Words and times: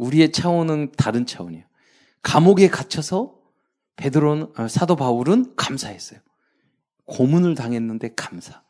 우리의 0.00 0.32
차원은 0.32 0.92
다른 0.96 1.26
차원이에요. 1.26 1.64
감옥에 2.22 2.68
갇혀서 2.68 3.34
베드로는 3.96 4.52
어, 4.58 4.68
사도 4.68 4.96
바울은 4.96 5.54
감사했어요. 5.56 6.20
고문을 7.04 7.54
당했는데 7.54 8.14
감사. 8.16 8.62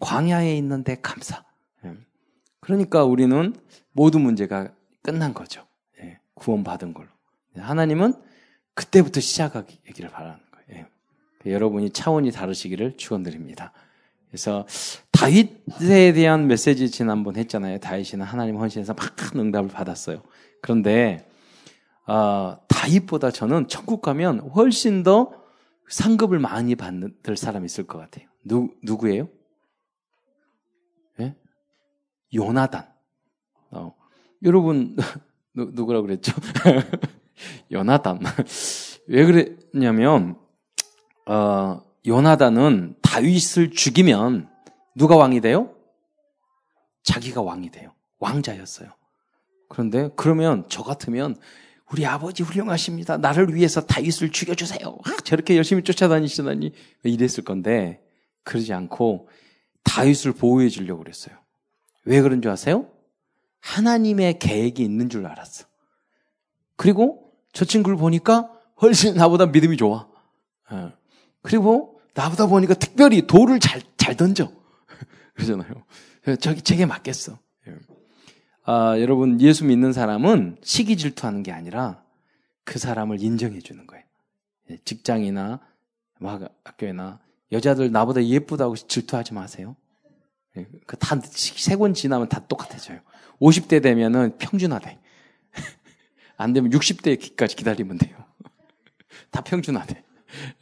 광야에 0.00 0.56
있는데 0.58 0.96
감사. 1.02 1.44
예. 1.84 1.94
그러니까 2.60 3.04
우리는 3.04 3.54
모든 3.92 4.22
문제가 4.22 4.72
끝난 5.02 5.34
거죠. 5.34 5.66
예. 6.00 6.18
구원받은 6.34 6.94
걸로. 6.94 7.08
하나님은 7.56 8.14
그때부터 8.74 9.20
시작하기를 9.20 10.08
바라는 10.08 10.38
거예요. 10.50 10.86
예. 11.46 11.52
여러분이 11.52 11.90
차원이 11.90 12.32
다르시기를 12.32 12.96
축원드립니다. 12.96 13.72
그래서 14.28 14.66
다윗에 15.12 16.12
대한 16.14 16.48
메시지 16.48 16.90
지난번 16.90 17.36
했잖아요. 17.36 17.78
다윗이는 17.78 18.22
하나님 18.22 18.56
헌신에서 18.56 18.94
막 18.94 19.36
응답을 19.36 19.68
받았어요. 19.68 20.22
그런데 20.64 21.28
어, 22.06 22.56
다윗보다 22.68 23.30
저는 23.30 23.68
천국 23.68 24.00
가면 24.00 24.40
훨씬 24.54 25.02
더 25.02 25.30
상급을 25.90 26.38
많이 26.38 26.74
받는 26.74 27.18
사람이 27.36 27.66
있을 27.66 27.86
것 27.86 27.98
같아요. 27.98 28.26
누, 28.42 28.70
누구예요? 28.82 29.28
예? 31.20 31.36
요나단. 32.32 32.90
어, 33.72 33.94
여러분, 34.42 34.96
누, 35.52 35.70
누구라 35.74 36.00
그랬죠? 36.00 36.32
요나단. 37.70 38.20
왜 39.08 39.26
그랬냐면, 39.26 40.38
어, 41.26 41.82
요나단은 42.06 42.96
다윗을 43.02 43.72
죽이면 43.72 44.48
누가 44.94 45.14
왕이 45.16 45.42
돼요? 45.42 45.76
자기가 47.02 47.42
왕이 47.42 47.70
돼요. 47.70 47.92
왕자였어요. 48.18 48.88
그런데 49.68 50.10
그러면 50.16 50.64
저 50.68 50.82
같으면 50.82 51.36
우리 51.90 52.06
아버지 52.06 52.42
훌륭하십니다. 52.42 53.18
나를 53.18 53.54
위해서 53.54 53.80
다윗을 53.80 54.30
죽여주세요. 54.30 54.98
아, 55.04 55.16
저렇게 55.24 55.56
열심히 55.56 55.82
쫓아다니시다니 55.82 56.72
이랬을 57.04 57.44
건데 57.44 58.00
그러지 58.42 58.72
않고 58.72 59.28
다윗을 59.84 60.32
보호해 60.32 60.68
주려고 60.68 61.02
그랬어요. 61.02 61.36
왜 62.04 62.20
그런 62.20 62.42
줄 62.42 62.50
아세요? 62.50 62.90
하나님의 63.60 64.38
계획이 64.38 64.82
있는 64.82 65.08
줄 65.08 65.26
알았어. 65.26 65.66
그리고 66.76 67.32
저 67.52 67.64
친구를 67.64 67.96
보니까 67.96 68.50
훨씬 68.82 69.14
나보다 69.14 69.46
믿음이 69.46 69.76
좋아. 69.76 70.08
어. 70.70 70.92
그리고 71.42 72.00
나보다 72.14 72.46
보니까 72.46 72.74
특별히 72.74 73.26
돌을 73.26 73.60
잘, 73.60 73.80
잘 73.96 74.16
던져. 74.16 74.52
그러잖아요. 75.34 75.84
저기 76.40 76.62
제게 76.62 76.86
맞겠어. 76.86 77.38
예. 78.66 78.70
아, 78.70 79.00
여러분, 79.00 79.40
예수 79.40 79.64
믿는 79.64 79.92
사람은 79.92 80.58
시기 80.62 80.96
질투하는 80.96 81.42
게 81.42 81.52
아니라 81.52 82.02
그 82.64 82.78
사람을 82.78 83.22
인정해 83.22 83.60
주는 83.60 83.86
거예요. 83.86 84.04
예, 84.70 84.78
직장이나 84.84 85.60
학교나 86.64 87.20
여자들 87.52 87.92
나보다 87.92 88.24
예쁘다고 88.24 88.76
질투하지 88.76 89.34
마세요. 89.34 89.76
예, 90.56 90.66
그다 90.86 91.20
세권 91.20 91.94
지나면 91.94 92.28
다 92.28 92.46
똑같아져요. 92.46 93.00
50대 93.40 93.82
되면은 93.82 94.38
평준화돼. 94.38 94.98
안 96.36 96.52
되면 96.52 96.70
60대까지 96.70 97.56
기다리면 97.56 97.98
돼요. 97.98 98.16
다 99.30 99.42
평준화돼. 99.42 100.02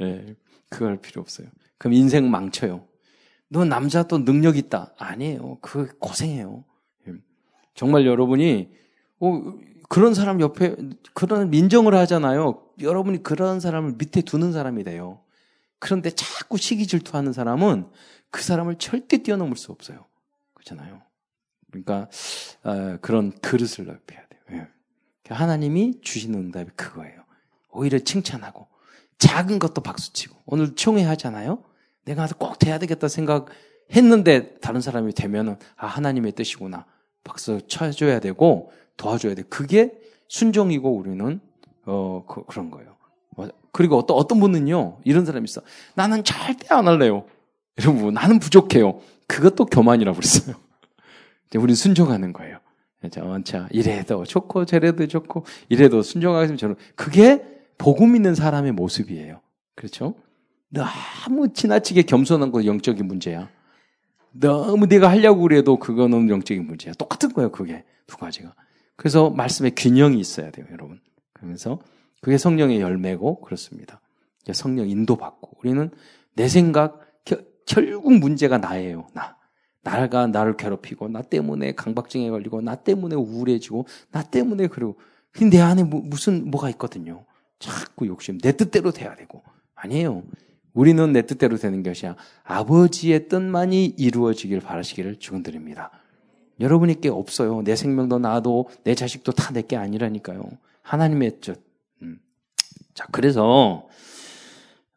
예, 0.00 0.34
그걸 0.68 1.00
필요 1.00 1.22
없어요. 1.22 1.46
그럼 1.78 1.94
인생 1.94 2.30
망쳐요. 2.30 2.86
너 3.48 3.64
남자 3.64 4.02
또 4.04 4.24
능력 4.24 4.56
있다. 4.56 4.94
아니에요. 4.98 5.58
그 5.60 5.96
고생해요. 5.98 6.64
정말 7.74 8.06
여러분이 8.06 8.70
어, 9.20 9.54
그런 9.88 10.14
사람 10.14 10.40
옆에 10.40 10.74
그런 11.14 11.50
민정을 11.50 11.94
하잖아요. 11.94 12.62
여러분이 12.80 13.22
그런 13.22 13.60
사람을 13.60 13.94
밑에 13.98 14.22
두는 14.22 14.52
사람이 14.52 14.84
돼요. 14.84 15.20
그런데 15.78 16.10
자꾸 16.10 16.58
시기 16.58 16.86
질투하는 16.86 17.32
사람은 17.32 17.86
그 18.30 18.42
사람을 18.42 18.76
절대 18.76 19.18
뛰어넘을 19.18 19.56
수 19.56 19.72
없어요. 19.72 20.06
그렇잖아요. 20.54 21.02
그러니까 21.70 22.08
어, 22.62 22.98
그런 23.00 23.32
그릇을 23.40 23.86
넓혀야 23.86 24.20
돼요. 24.28 24.40
예. 24.52 24.68
하나님이 25.28 26.00
주시는 26.02 26.38
응답이 26.38 26.70
그거예요. 26.76 27.22
오히려 27.70 27.98
칭찬하고 27.98 28.68
작은 29.18 29.58
것도 29.58 29.82
박수치고 29.82 30.36
오늘 30.46 30.74
총회 30.74 31.02
하잖아요. 31.04 31.62
내가 32.04 32.26
꼭 32.38 32.58
돼야 32.58 32.78
되겠다 32.78 33.08
생각했는데 33.08 34.58
다른 34.60 34.80
사람이 34.80 35.14
되면은 35.14 35.56
아 35.76 35.86
하나님의 35.86 36.32
뜻이구나. 36.32 36.86
박수 37.24 37.60
쳐줘야 37.66 38.20
되고 38.20 38.72
도와줘야 38.96 39.34
돼. 39.34 39.42
그게 39.42 39.92
순종이고 40.28 40.94
우리는 40.94 41.40
어 41.86 42.24
그, 42.26 42.42
런 42.54 42.70
거예요. 42.70 42.96
뭐, 43.36 43.48
그리고 43.72 43.96
어떤 43.96 44.16
어떤 44.16 44.40
분은요 44.40 44.98
이런 45.04 45.24
사람이 45.24 45.44
있어. 45.44 45.62
나는 45.94 46.24
절대 46.24 46.74
안 46.74 46.88
할래요. 46.88 47.26
여러분 47.80 48.14
나는 48.14 48.38
부족해요. 48.38 49.00
그것도 49.26 49.66
교만이라고 49.66 50.16
그랬어요. 50.16 50.56
우리 51.56 51.74
순종하는 51.74 52.32
거예요. 52.32 52.58
자, 53.44 53.68
이래도 53.72 54.24
좋고 54.24 54.64
저래도 54.64 55.06
좋고 55.06 55.44
이래도 55.68 56.02
순종하겠으면 56.02 56.56
저는 56.56 56.76
그게 56.94 57.42
복음 57.78 58.14
있는 58.14 58.34
사람의 58.34 58.72
모습이에요. 58.72 59.40
그렇죠? 59.74 60.14
너무 60.68 61.52
지나치게 61.52 62.02
겸손한 62.02 62.52
거 62.52 62.64
영적인 62.64 63.06
문제야. 63.06 63.48
너무 64.32 64.86
내가 64.86 65.10
하려고 65.10 65.42
그래도 65.42 65.78
그거는 65.78 66.28
영적인 66.28 66.66
문제야. 66.66 66.94
똑같은 66.94 67.32
거예요, 67.32 67.50
그게. 67.50 67.84
두 68.06 68.16
가지가. 68.16 68.54
그래서 68.96 69.30
말씀에 69.30 69.70
균형이 69.70 70.18
있어야 70.18 70.50
돼요, 70.50 70.66
여러분. 70.72 71.00
그러면서 71.32 71.80
그게 72.20 72.38
성령의 72.38 72.80
열매고 72.80 73.40
그렇습니다. 73.40 74.00
성령 74.52 74.88
인도받고 74.88 75.58
우리는 75.60 75.90
내 76.34 76.48
생각 76.48 77.00
겨, 77.24 77.36
결국 77.66 78.14
문제가 78.14 78.58
나예요. 78.58 79.06
나. 79.12 79.36
나가 79.82 80.28
나를 80.28 80.56
괴롭히고 80.56 81.08
나 81.08 81.22
때문에 81.22 81.72
강박증에 81.72 82.30
걸리고 82.30 82.60
나 82.60 82.76
때문에 82.76 83.16
우울해지고 83.16 83.86
나 84.12 84.22
때문에 84.22 84.68
그리고 84.68 84.96
내 85.50 85.60
안에 85.60 85.82
뭐, 85.82 86.00
무슨 86.04 86.50
뭐가 86.50 86.70
있거든요. 86.70 87.24
자꾸 87.58 88.06
욕심 88.06 88.38
내 88.38 88.52
뜻대로 88.52 88.92
돼야 88.92 89.16
되고 89.16 89.42
아니에요. 89.74 90.22
우리는 90.74 91.12
내 91.12 91.22
뜻대로 91.22 91.56
되는 91.56 91.82
것이 91.82 92.06
야 92.06 92.16
아버지의 92.44 93.28
뜻만이 93.28 93.84
이루어지길 93.98 94.60
바라시기를 94.60 95.16
축원드립니다. 95.16 95.90
여러분께 96.60 97.08
없어요. 97.08 97.62
내 97.62 97.76
생명도 97.76 98.18
나도 98.18 98.68
내 98.84 98.94
자식도 98.94 99.32
다 99.32 99.52
내 99.52 99.62
게 99.62 99.76
아니라니까요. 99.76 100.44
하나님의 100.82 101.40
뜻. 101.40 101.62
음. 102.02 102.18
자, 102.94 103.06
그래서 103.12 103.88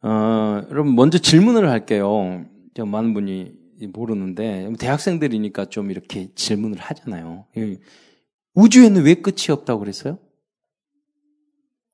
어, 0.01 0.61
여러분 0.69 0.95
먼저 0.95 1.17
질문을 1.17 1.69
할게요. 1.69 2.45
많은 2.77 3.13
분이 3.13 3.53
모르는데 3.93 4.71
대학생들이니까 4.79 5.65
좀 5.65 5.91
이렇게 5.91 6.29
질문을 6.35 6.77
하잖아요. 6.77 7.45
우주에는 8.53 9.03
왜 9.03 9.15
끝이 9.15 9.47
없다고 9.49 9.79
그랬어요? 9.79 10.17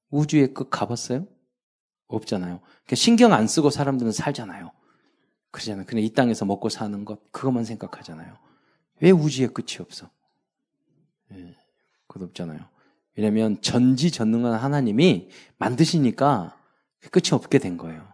우주의 0.10 0.54
끝 0.54 0.70
가봤어요? 0.70 1.26
없잖아요. 2.16 2.60
그러니까 2.60 2.96
신경 2.96 3.34
안 3.34 3.48
쓰고 3.48 3.70
사람들은 3.70 4.12
살잖아요. 4.12 4.72
그러잖아요. 5.52 5.86
그냥 5.86 6.04
이 6.04 6.10
땅에서 6.14 6.46
먹고 6.46 6.70
사는 6.70 7.04
것, 7.06 7.32
그것만 7.32 7.66
생각하잖아요. 7.66 8.38
왜 9.02 9.12
우주의 9.12 9.48
끝이 9.50 9.78
없어? 9.80 10.10
예, 11.34 11.56
그것 12.08 12.26
없잖아요. 12.26 12.60
왜냐면 13.16 13.62
전지전능한 13.62 14.54
하나님이 14.54 15.30
만드시니까 15.58 16.56
끝이 17.12 17.30
없게 17.34 17.60
된 17.60 17.78
거예요. 17.78 18.08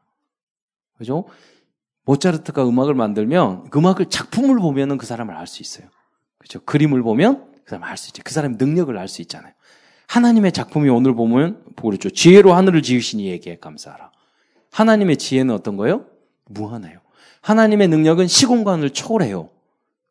그죠? 0.97 1.27
모차르트가 2.05 2.67
음악을 2.67 2.95
만들면 2.95 3.69
그 3.69 3.79
음악을 3.79 4.07
작품을 4.07 4.57
보면은 4.59 4.97
그 4.97 5.05
사람을 5.05 5.35
알 5.35 5.45
수 5.45 5.61
있어요. 5.61 5.89
그죠? 6.37 6.59
그림을 6.61 7.03
보면 7.03 7.51
그 7.65 7.69
사람을 7.71 7.87
알수 7.87 8.09
있죠. 8.09 8.23
그 8.23 8.31
사람의 8.31 8.57
능력을 8.57 8.97
알 8.97 9.07
수 9.07 9.21
있잖아요. 9.21 9.53
하나님의 10.07 10.51
작품이 10.51 10.89
오늘 10.89 11.13
보면 11.13 11.63
보그랬죠. 11.75 12.09
지혜로 12.09 12.53
하늘을 12.53 12.81
지으시니 12.81 13.29
에게 13.29 13.57
감사하라. 13.59 14.11
하나님의 14.71 15.17
지혜는 15.17 15.53
어떤 15.53 15.77
거예요? 15.77 16.05
무한해요. 16.45 16.99
하나님의 17.41 17.87
능력은 17.89 18.27
시공간을 18.27 18.91
초월해요. 18.91 19.49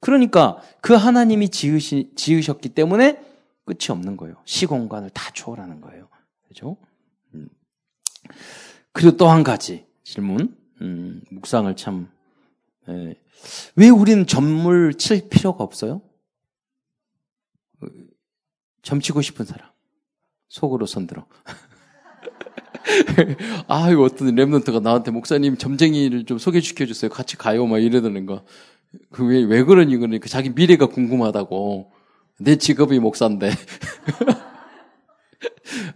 그러니까 0.00 0.60
그 0.80 0.94
하나님이 0.94 1.48
지으시, 1.48 2.12
지으셨기 2.14 2.70
때문에 2.70 3.20
끝이 3.64 3.90
없는 3.90 4.16
거예요. 4.16 4.36
시공간을 4.44 5.10
다 5.10 5.30
초월하는 5.32 5.80
거예요. 5.80 6.08
그죠? 6.48 6.76
음. 7.34 7.48
그리고 8.92 9.16
또 9.16 9.28
한 9.28 9.42
가지 9.42 9.86
질문. 10.04 10.56
음, 10.82 11.22
묵상을 11.30 11.74
참, 11.76 12.10
에, 12.88 13.14
왜 13.76 13.88
우리는 13.88 14.26
점을 14.26 14.94
칠 14.94 15.28
필요가 15.28 15.64
없어요? 15.64 16.02
점치고 18.82 19.22
싶은 19.22 19.46
사람. 19.46 19.68
속으로 20.48 20.86
손들어. 20.86 21.26
아, 23.68 23.90
이거 23.90 24.02
어떤 24.02 24.34
랩런트가 24.34 24.80
나한테 24.80 25.10
목사님 25.10 25.56
점쟁이를 25.56 26.24
좀 26.24 26.38
소개시켜 26.38 26.86
주세요. 26.86 27.10
같이 27.10 27.36
가요. 27.36 27.66
막 27.66 27.78
이러더는 27.78 28.26
거. 28.26 28.44
그 29.10 29.26
왜, 29.26 29.42
왜 29.42 29.64
그러니? 29.64 29.96
그러니까 29.96 30.28
자기 30.28 30.50
미래가 30.50 30.86
궁금하다고. 30.86 31.92
내 32.38 32.56
직업이 32.56 32.98
목사인데. 32.98 33.50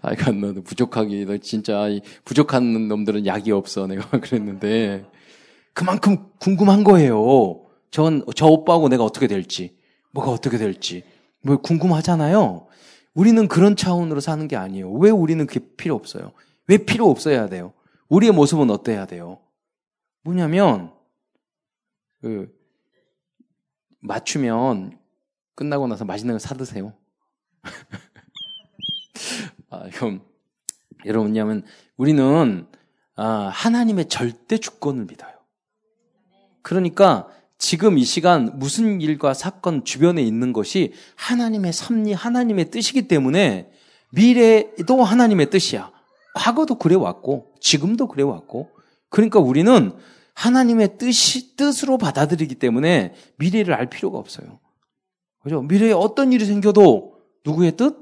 아이가 0.03 0.31
너도 0.33 0.63
부족하기 0.63 1.27
너 1.27 1.37
진짜 1.39 1.87
부족한 2.25 2.89
놈들은 2.89 3.27
약이 3.27 3.53
없어 3.53 3.87
내가 3.87 4.09
그랬는데 4.21 5.05
그만큼 5.73 6.27
궁금한 6.39 6.85
거예요. 6.85 7.63
전 7.91 8.25
저 8.35 8.47
오빠하고 8.47 8.89
내가 8.89 9.05
어떻게 9.05 9.27
될지 9.27 9.77
뭐가 10.13 10.31
어떻게 10.31 10.59
될지 10.59 11.05
뭐 11.43 11.57
궁금하잖아요. 11.59 12.67
우리는 13.15 13.49
그런 13.49 13.77
차원으로 13.77 14.21
사는 14.21 14.47
게 14.49 14.57
아니에요. 14.57 14.91
왜 14.93 15.11
우리는 15.11 15.45
그게 15.47 15.61
필요 15.77 15.95
없어요? 15.95 16.33
왜 16.67 16.79
필요 16.79 17.11
없어야 17.11 17.49
돼요? 17.49 17.73
우리의 18.09 18.33
모습은 18.33 18.71
어때야 18.71 19.07
돼요? 19.07 19.39
뭐냐면 20.23 20.93
그 22.21 22.55
맞추면 24.01 24.99
끝나고 25.55 25.87
나서 25.87 26.05
맛있는 26.05 26.35
거 26.35 26.39
사드세요. 26.39 26.95
아, 29.71 29.87
이건 29.89 30.23
여러분 31.05 31.33
냐면 31.33 31.65
우리는 31.97 32.67
아, 33.17 33.51
하나님의 33.53 34.09
절대 34.09 34.59
주권을 34.59 35.07
믿어요. 35.07 35.33
그러니까 36.63 37.29
지금 37.61 37.99
이 37.99 38.05
시간 38.05 38.59
무슨 38.59 39.03
일과 39.03 39.35
사건 39.35 39.85
주변에 39.85 40.23
있는 40.23 40.55
것이 40.55 40.95
하나님의 41.17 41.75
섭리, 41.75 42.15
하나님의 42.15 42.71
뜻이기 42.71 43.07
때문에 43.07 43.71
미래도 44.13 45.05
하나님의 45.05 45.51
뜻이야. 45.51 45.93
과거도 46.35 46.77
그래 46.77 46.95
왔고, 46.95 47.53
지금도 47.61 48.09
그래 48.09 48.23
왔고. 48.23 48.71
그러니까 49.11 49.41
우리는 49.41 49.93
하나님의 50.33 50.97
뜻이, 50.97 51.55
뜻으로 51.55 51.99
받아들이기 51.99 52.55
때문에 52.55 53.13
미래를 53.37 53.75
알 53.75 53.91
필요가 53.91 54.17
없어요. 54.17 54.59
그죠? 55.43 55.61
미래에 55.61 55.93
어떤 55.93 56.33
일이 56.33 56.47
생겨도 56.47 57.21
누구의 57.45 57.77
뜻? 57.77 57.95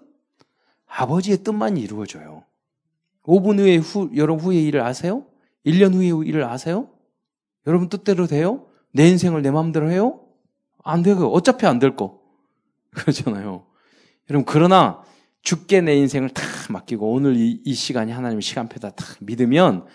아버지의 0.86 1.42
뜻만 1.42 1.76
이루어져요. 1.76 2.44
5분 3.24 3.58
후에 3.58 3.78
후, 3.78 4.08
여러분 4.14 4.44
후의 4.44 4.64
일을 4.66 4.82
아세요? 4.82 5.26
1년 5.66 5.94
후의 5.94 6.28
일을 6.28 6.44
아세요? 6.44 6.88
여러분 7.66 7.88
뜻대로 7.88 8.28
돼요? 8.28 8.67
내 8.98 9.08
인생을 9.08 9.42
내 9.42 9.52
마음대로 9.52 9.92
해요? 9.92 10.18
안 10.82 11.04
되고, 11.04 11.32
어차피 11.32 11.66
안 11.66 11.78
될 11.78 11.94
거. 11.94 12.20
그렇잖아요. 12.90 13.64
여러분, 14.28 14.44
그러나 14.44 15.04
죽게 15.42 15.82
내 15.82 15.94
인생을 15.96 16.30
다 16.30 16.42
맡기고 16.70 17.12
오늘 17.12 17.36
이, 17.36 17.62
이 17.64 17.74
시간이 17.74 18.10
하나님의 18.10 18.42
시간표다 18.42 18.90
다 18.90 19.04
믿으면 19.20 19.86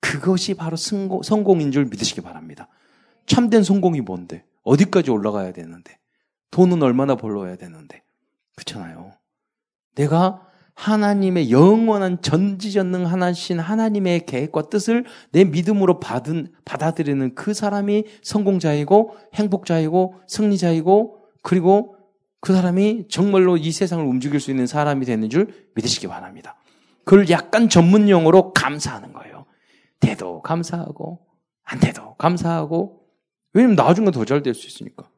그것이 0.00 0.52
바로 0.54 0.76
성공, 0.76 1.22
성공인 1.22 1.72
줄 1.72 1.86
믿으시기 1.86 2.20
바랍니다. 2.20 2.68
참된 3.24 3.62
성공이 3.62 4.02
뭔데? 4.02 4.44
어디까지 4.62 5.10
올라가야 5.10 5.52
되는데? 5.52 5.98
돈은 6.50 6.82
얼마나 6.82 7.14
벌러야 7.14 7.56
되는데? 7.56 8.02
그렇잖아요. 8.56 9.12
내가 9.94 10.46
하나님의 10.80 11.50
영원한 11.50 12.22
전지전능 12.22 13.04
하나신 13.06 13.60
하나님의 13.60 14.24
계획과 14.24 14.70
뜻을 14.70 15.04
내 15.30 15.44
믿음으로 15.44 16.00
받은, 16.00 16.52
받아들이는 16.64 17.34
그 17.34 17.52
사람이 17.52 18.04
성공자이고 18.22 19.14
행복자이고 19.34 20.14
승리자이고 20.26 21.18
그리고 21.42 21.96
그 22.40 22.54
사람이 22.54 23.08
정말로 23.08 23.58
이 23.58 23.70
세상을 23.70 24.02
움직일 24.02 24.40
수 24.40 24.50
있는 24.50 24.66
사람이 24.66 25.04
되는 25.04 25.28
줄 25.28 25.68
믿으시기 25.74 26.06
바랍니다. 26.06 26.56
그걸 27.04 27.28
약간 27.28 27.68
전문 27.68 28.08
용어로 28.08 28.54
감사하는 28.54 29.12
거예요. 29.12 29.44
돼도 30.00 30.40
감사하고 30.40 31.18
안 31.64 31.78
돼도 31.78 32.14
감사하고 32.14 33.02
왜냐면 33.52 33.76
나중에 33.76 34.10
더 34.10 34.24
잘 34.24 34.42
될 34.42 34.54
수 34.54 34.66
있으니까. 34.66 35.10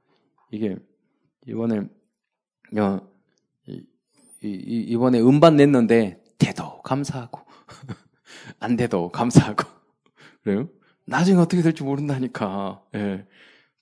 이게 0.50 0.75
이번에 1.47 1.82
어, 2.79 3.12
이, 4.43 4.97
번에 4.97 5.21
음반 5.21 5.56
냈는데 5.56 6.23
돼도 6.39 6.83
감사하고 6.83 7.41
안 8.61 8.77
돼도 8.77 9.11
감사하고 9.11 9.65
그래요? 10.43 10.69
나중에 11.05 11.41
어떻게 11.41 11.62
될지 11.62 11.83
모른다니까. 11.83 12.83
예. 12.94 13.27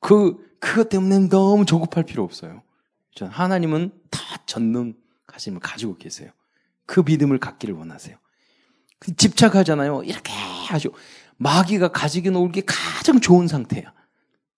그 0.01 0.37
그것 0.59 0.89
때문에 0.89 1.29
너무 1.29 1.65
조급할 1.65 2.05
필요 2.05 2.23
없어요. 2.25 2.63
하나님은 3.21 3.93
다 4.11 4.21
전능하심을 4.47 5.61
가지고 5.61 5.97
계세요. 5.97 6.31
그 6.87 7.03
믿음을 7.05 7.39
갖기를 7.39 7.75
원하세요. 7.75 8.17
그 8.99 9.17
집착하잖아요. 9.17 10.03
이렇게 10.05 10.33
하죠. 10.69 10.91
마귀가 11.37 11.89
가지고 11.89 12.31
놀기 12.31 12.61
에 12.61 12.63
가장 12.67 13.21
좋은 13.21 13.49
상태야. 13.49 13.93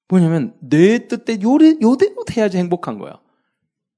뭐냐면 0.08 0.55
내 0.60 1.06
뜻대 1.06 1.38
요래 1.43 1.76
요대로 1.81 2.25
돼야지 2.25 2.58
행복한 2.58 2.98
거야. 2.98 3.20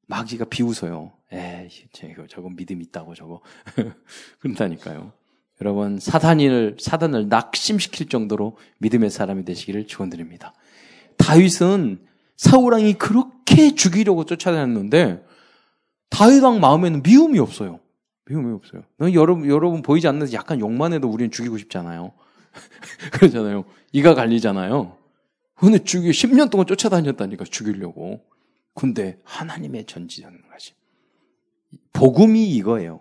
마귀가 0.07 0.47
비웃어요. 0.47 1.13
에이, 1.32 1.69
저거, 1.93 2.26
저거 2.26 2.49
믿음 2.50 2.81
있다고 2.82 3.15
저거. 3.15 3.41
그런다니까요. 4.41 5.12
여러분, 5.61 5.99
사단을, 5.99 6.76
사단을 6.81 7.29
낙심시킬 7.29 8.09
정도로 8.09 8.56
믿음의 8.79 9.11
사람이 9.11 9.44
되시기를 9.44 9.87
축원드립니다. 9.87 10.53
다윗은 11.17 12.00
사우랑이 12.37 12.94
그렇게 12.94 13.75
죽이려고 13.75 14.25
쫓아다녔는데, 14.25 15.25
다윗 16.11 16.43
왕 16.43 16.61
마음에는 16.61 17.03
미움이 17.03 17.38
없어요. 17.38 17.81
미움이 18.26 18.53
없어요. 18.55 18.82
여러분, 19.15 19.49
여러분 19.49 19.82
보이지 19.82 20.09
않는 20.09 20.32
약간 20.32 20.61
욕만 20.61 20.93
해도 20.93 21.09
우리는 21.09 21.31
죽이고 21.31 21.59
싶잖아요. 21.59 22.12
그러잖아요. 23.12 23.65
이가 23.93 24.15
갈리잖아요. 24.15 24.97
근데 25.56 25.79
죽이 25.79 26.11
10년 26.11 26.50
동안 26.50 26.67
쫓아다녔다니까 26.67 27.44
죽이려고. 27.44 28.25
근데 28.75 29.19
하나님의 29.25 29.87
전지전능하심. 29.87 30.75
복음이 31.93 32.49
이거예요. 32.50 33.00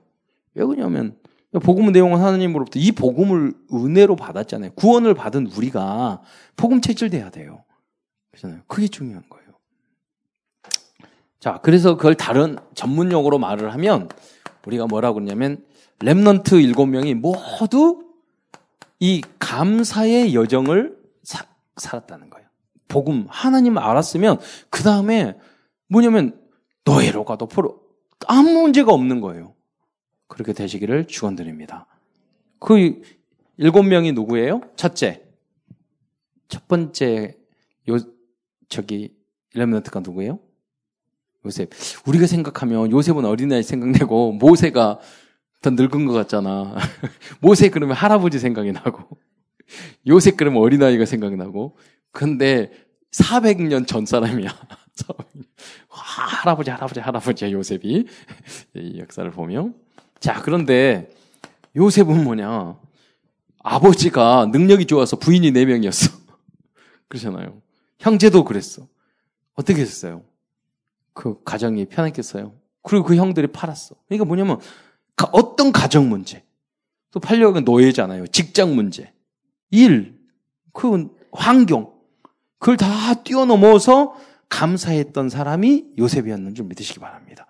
왜 0.54 0.66
그러냐면 0.66 1.18
복음 1.62 1.92
내용은 1.92 2.20
하나님으로부터 2.20 2.80
이 2.80 2.92
복음을 2.92 3.54
은혜로 3.72 4.16
받았잖아요. 4.16 4.72
구원을 4.74 5.14
받은 5.14 5.48
우리가 5.48 6.22
복음 6.56 6.82
체질돼야 6.82 7.30
돼요. 7.30 7.64
그렇잖아요. 8.32 8.62
그게 8.68 8.88
중요한 8.88 9.24
거예요. 9.30 9.44
자, 11.40 11.60
그래서 11.62 11.96
그걸 11.96 12.16
다른 12.16 12.58
전문 12.74 13.12
용어로 13.12 13.38
말을 13.38 13.74
하면 13.74 14.10
우리가 14.66 14.88
뭐라고 14.88 15.16
그러냐면 15.16 15.64
렘넌트 16.00 16.56
일곱 16.56 16.88
명이 16.88 17.16
모두 17.16 18.04
이 19.00 19.22
감사의 19.40 20.34
여정을 20.34 20.98
사, 21.24 21.46
살았다는 21.76 22.30
거예요. 22.30 22.48
복음 22.88 23.26
하나님 23.30 23.78
알았으면 23.78 24.40
그 24.70 24.84
다음에 24.84 25.38
뭐냐면 25.90 26.40
노예로 26.86 27.26
가도 27.26 27.48
포로 27.48 27.83
아무 28.28 28.62
문제가 28.62 28.94
없는 28.94 29.22
거예요. 29.22 29.54
그렇게 30.28 30.54
되시기를 30.54 31.08
축원드립니다. 31.08 31.86
그 32.60 33.02
일곱 33.58 33.84
명이 33.84 34.14
누구예요? 34.14 34.62
첫째, 34.76 35.24
첫 36.48 36.68
번째 36.68 37.38
요 37.90 37.98
저기 38.70 39.14
일레멘트가 39.54 40.00
누구예요? 40.00 40.40
요셉. 41.46 41.70
우리가 42.08 42.26
생각하면 42.26 42.92
요셉은 42.92 43.26
어린아이 43.26 43.64
생각내고 43.64 44.34
모세가 44.34 45.00
더 45.62 45.70
늙은 45.70 46.06
것 46.06 46.14
같잖아. 46.14 46.76
모세 47.42 47.70
그러면 47.70 47.96
할아버지 47.96 48.40
생각이 48.40 48.72
나고 48.72 49.18
요셉 50.08 50.38
그러면 50.38 50.62
어린아이가 50.62 51.06
생각이 51.06 51.36
나고 51.36 51.78
근데 52.12 52.72
400년 53.12 53.88
전 53.88 54.06
사람이야. 54.06 54.50
할아버지, 55.88 56.70
할아버지, 56.70 57.00
할아버지야, 57.00 57.52
요셉이. 57.52 58.08
이 58.76 59.00
역사를 59.00 59.30
보면. 59.32 59.76
자, 60.20 60.42
그런데 60.42 61.10
요셉은 61.76 62.24
뭐냐. 62.24 62.78
아버지가 63.60 64.48
능력이 64.52 64.86
좋아서 64.86 65.18
부인이 65.18 65.52
4명이었어. 65.52 66.12
그러잖아요. 67.08 67.62
형제도 68.00 68.44
그랬어. 68.44 68.88
어떻게 69.56 69.82
했어요? 69.82 70.24
그 71.14 71.42
가정이 71.44 71.86
편했겠어요? 71.86 72.54
그리고 72.82 73.06
그 73.06 73.16
형들이 73.16 73.48
팔았어. 73.48 73.96
그러니까 74.08 74.26
뭐냐면, 74.26 74.60
어떤 75.32 75.72
가정 75.72 76.10
문제, 76.10 76.44
또 77.12 77.20
팔려면 77.20 77.64
노예잖아요. 77.64 78.28
직장 78.28 78.76
문제, 78.76 79.14
일, 79.70 80.20
그 80.74 81.10
환경, 81.32 81.94
그걸 82.60 82.78
다 82.78 83.14
뛰어넘어서 83.24 84.16
감사했던 84.54 85.30
사람이 85.30 85.96
요셉이었는 85.98 86.54
줄 86.54 86.66
믿으시기 86.66 87.00
바랍니다. 87.00 87.48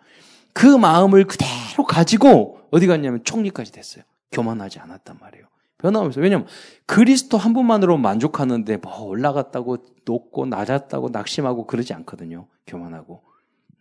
그 0.54 0.66
마음을 0.66 1.26
그대로 1.26 1.84
가지고 1.86 2.62
어디 2.72 2.88
갔냐면 2.88 3.24
총리까지 3.26 3.74
됐어요. 3.74 4.06
교만하지 4.32 4.80
않았단 4.80 5.18
말이에요. 5.20 5.46
변함없어요. 5.80 6.24
왜냐면 6.24 6.48
그리스도 6.86 7.38
한 7.38 7.54
분만으로 7.54 7.98
만족하는데 7.98 8.78
뭐 8.78 9.02
올라갔다고 9.02 9.78
높고 10.06 10.46
낮았다고 10.46 11.10
낙심하고 11.10 11.68
그러지 11.68 11.94
않거든요. 11.94 12.48
교만하고. 12.68 13.22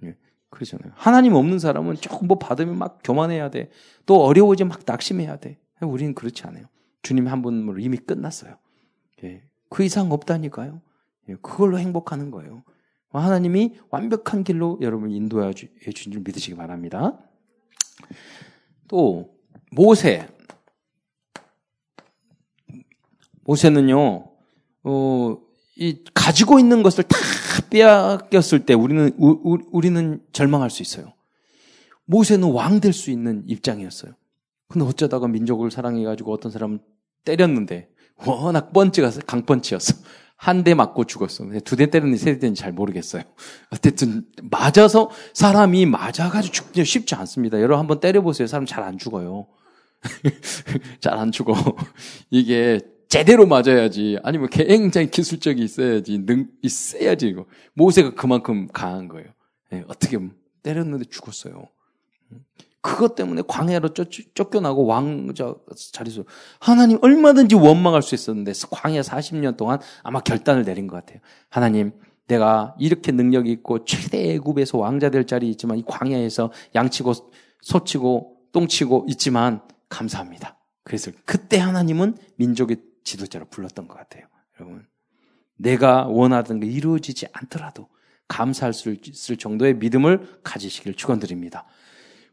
예, 0.02 0.16
그러잖아요. 0.50 0.92
하나님 0.96 1.34
없는 1.34 1.60
사람은 1.60 1.96
조금 1.96 2.26
뭐 2.26 2.38
받으면 2.38 2.76
막 2.76 2.98
교만해야 3.04 3.50
돼. 3.50 3.70
또 4.04 4.24
어려워지면 4.24 4.68
막 4.68 4.80
낙심해야 4.84 5.36
돼. 5.36 5.58
우리는 5.80 6.14
그렇지 6.14 6.44
않아요. 6.48 6.64
주님 7.02 7.28
한 7.28 7.40
분으로 7.42 7.78
이미 7.78 7.98
끝났어요. 7.98 8.56
예, 9.22 9.42
그 9.68 9.84
이상 9.84 10.10
없다니까요. 10.10 10.80
예, 11.28 11.36
그걸로 11.40 11.78
행복하는 11.78 12.32
거예요. 12.32 12.64
하나님이 13.20 13.74
완벽한 13.90 14.44
길로 14.44 14.78
여러분 14.80 15.10
인도해 15.10 15.52
주신 15.52 16.12
줄 16.12 16.22
믿으시기 16.24 16.56
바랍니다. 16.56 17.18
또 18.88 19.34
모세. 19.70 20.28
모세는요, 23.44 24.30
어, 24.84 25.38
이 25.76 26.04
가지고 26.14 26.58
있는 26.58 26.82
것을 26.82 27.04
다 27.04 27.16
빼앗겼을 27.70 28.64
때 28.66 28.74
우리는 28.74 29.12
우, 29.18 29.58
우리는 29.72 30.20
절망할 30.32 30.70
수 30.70 30.82
있어요. 30.82 31.12
모세는 32.04 32.50
왕 32.52 32.80
될 32.80 32.92
수 32.92 33.10
있는 33.10 33.42
입장이었어요. 33.46 34.12
근데 34.68 34.86
어쩌다가 34.86 35.28
민족을 35.28 35.70
사랑해가지고 35.70 36.32
어떤 36.32 36.52
사람은 36.52 36.80
때렸는데 37.24 37.88
워낙 38.26 38.72
펀치가 38.72 39.10
강펀치였어. 39.26 39.94
한 40.42 40.64
대 40.64 40.74
맞고 40.74 41.04
죽었어. 41.04 41.44
두 41.64 41.76
대 41.76 41.86
때렸는지 41.86 42.22
세 42.24 42.32
대 42.34 42.38
때렸는지 42.40 42.60
잘 42.60 42.72
모르겠어요. 42.72 43.22
어쨌든 43.70 44.24
맞아서 44.42 45.10
사람이 45.34 45.86
맞아가지고 45.86 46.52
죽기 46.52 46.84
쉽지 46.84 47.14
않습니다. 47.14 47.58
여러분 47.58 47.78
한번 47.78 48.00
때려보세요. 48.00 48.46
사람 48.48 48.66
잘 48.66 48.82
안 48.82 48.98
죽어요. 48.98 49.46
잘 51.00 51.16
안 51.18 51.30
죽어. 51.30 51.54
이게 52.30 52.80
제대로 53.08 53.46
맞아야지. 53.46 54.18
아니면 54.24 54.48
굉장히 54.50 55.10
기술적이 55.10 55.62
있어야지. 55.62 56.18
능, 56.26 56.48
있어야지, 56.62 57.28
이거. 57.28 57.46
모세가 57.74 58.14
그만큼 58.14 58.66
강한 58.72 59.06
거예요. 59.06 59.28
네, 59.70 59.84
어떻게 59.86 60.18
때렸는데 60.62 61.04
죽었어요. 61.10 61.68
그것 62.82 63.14
때문에 63.14 63.42
광야로 63.46 63.90
쫓, 63.90 64.10
쫓겨나고 64.34 64.84
왕자 64.86 65.54
자리에서 65.92 66.24
하나님 66.58 66.98
얼마든지 67.00 67.54
원망할 67.54 68.02
수 68.02 68.14
있었는데 68.14 68.52
광야 68.70 69.00
40년 69.00 69.56
동안 69.56 69.78
아마 70.02 70.20
결단을 70.20 70.64
내린 70.64 70.88
것 70.88 70.96
같아요. 70.96 71.20
하나님, 71.48 71.92
내가 72.26 72.74
이렇게 72.78 73.12
능력이 73.12 73.50
있고 73.52 73.84
최대 73.84 74.34
애굽에서 74.34 74.78
왕자 74.78 75.10
될 75.10 75.26
자리 75.26 75.48
있지만 75.50 75.78
이 75.78 75.84
광야에서 75.86 76.50
양치고 76.74 77.12
소치고 77.60 78.36
똥치고 78.52 79.06
있지만 79.10 79.62
감사합니다. 79.88 80.58
그래서 80.82 81.12
그때 81.24 81.58
하나님은 81.58 82.16
민족의 82.36 82.78
지도자로 83.04 83.46
불렀던 83.46 83.86
것 83.86 83.96
같아요. 83.96 84.26
여러분. 84.58 84.86
내가 85.56 86.06
원하던 86.06 86.58
게 86.58 86.66
이루어지지 86.66 87.26
않더라도 87.32 87.88
감사할 88.26 88.72
수 88.72 88.92
있을 88.92 89.36
정도의 89.36 89.74
믿음을 89.74 90.40
가지시길 90.42 90.94
축원드립니다. 90.94 91.66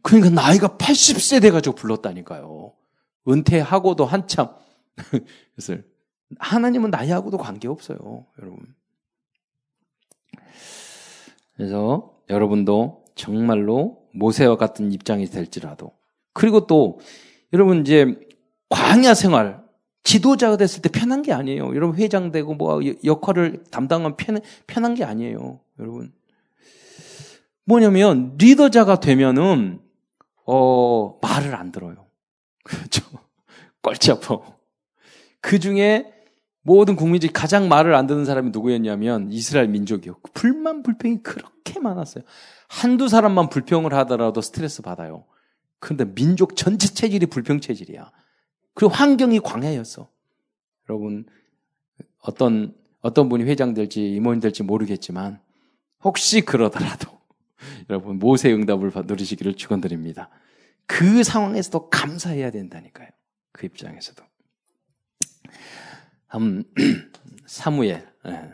그러니까 0.01 0.29
나이가 0.29 0.69
80세 0.69 1.41
돼가지고 1.41 1.75
불렀다니까요. 1.75 2.73
은퇴하고도 3.27 4.05
한참. 4.05 4.49
하나님은 6.37 6.91
나이하고도 6.91 7.37
관계없어요, 7.37 8.25
여러분. 8.39 8.75
그래서 11.55 12.13
여러분도 12.29 13.03
정말로 13.15 14.03
모세와 14.13 14.55
같은 14.55 14.91
입장이 14.91 15.25
될지라도 15.25 15.91
그리고 16.33 16.67
또 16.67 16.99
여러분 17.51 17.81
이제 17.81 18.17
광야 18.69 19.13
생활 19.13 19.61
지도자가 20.03 20.55
됐을 20.57 20.81
때 20.81 20.89
편한 20.89 21.21
게 21.21 21.33
아니에요. 21.33 21.75
여러분 21.75 21.97
회장되고 21.97 22.53
뭐 22.53 22.79
역할을 23.03 23.63
담당하면 23.71 24.15
편, 24.15 24.39
편한 24.67 24.93
게 24.93 25.03
아니에요. 25.03 25.59
여러분. 25.79 26.13
뭐냐면 27.65 28.35
리더자가 28.37 28.99
되면은 28.99 29.81
어 30.51 31.19
말을 31.21 31.53
안 31.53 31.71
들어요. 31.71 32.07
그렇죠. 32.63 33.03
꼴찌 33.83 34.11
아파. 34.11 34.39
그 35.41 35.59
중에 35.59 36.11
모든 36.61 36.95
국민들이 36.95 37.31
가장 37.31 37.69
말을 37.69 37.93
안 37.93 38.07
듣는 38.07 38.25
사람이 38.25 38.49
누구였냐면 38.49 39.31
이스라엘 39.31 39.67
민족이요. 39.67 40.17
불만 40.33 40.81
불평이 40.81 41.21
그렇게 41.21 41.79
많았어요. 41.79 42.23
한두 42.67 43.07
사람만 43.07 43.49
불평을 43.49 43.93
하더라도 43.93 44.41
스트레스 44.41 44.81
받아요. 44.81 45.25
그런데 45.79 46.05
민족 46.13 46.55
전체 46.55 46.87
체질이 46.93 47.27
불평 47.27 47.61
체질이야. 47.61 48.11
그 48.73 48.87
환경이 48.87 49.39
광야였어. 49.39 50.09
여러분, 50.89 51.25
어떤, 52.21 52.75
어떤 53.01 53.29
분이 53.29 53.43
회장 53.43 53.73
될지 53.75 54.09
임원이 54.13 54.41
될지 54.41 54.63
모르겠지만, 54.63 55.39
혹시 56.03 56.41
그러더라도, 56.41 57.18
여러분, 57.89 58.19
모세 58.19 58.51
응답을 58.51 58.91
누리시기를 59.05 59.55
축원드립니다. 59.55 60.29
그 60.85 61.23
상황에서도 61.23 61.89
감사해야 61.89 62.51
된다니까요. 62.51 63.09
그 63.51 63.65
입장에서도. 63.65 64.23
음, 66.35 66.63
사무엘. 67.45 68.07
예. 68.27 68.53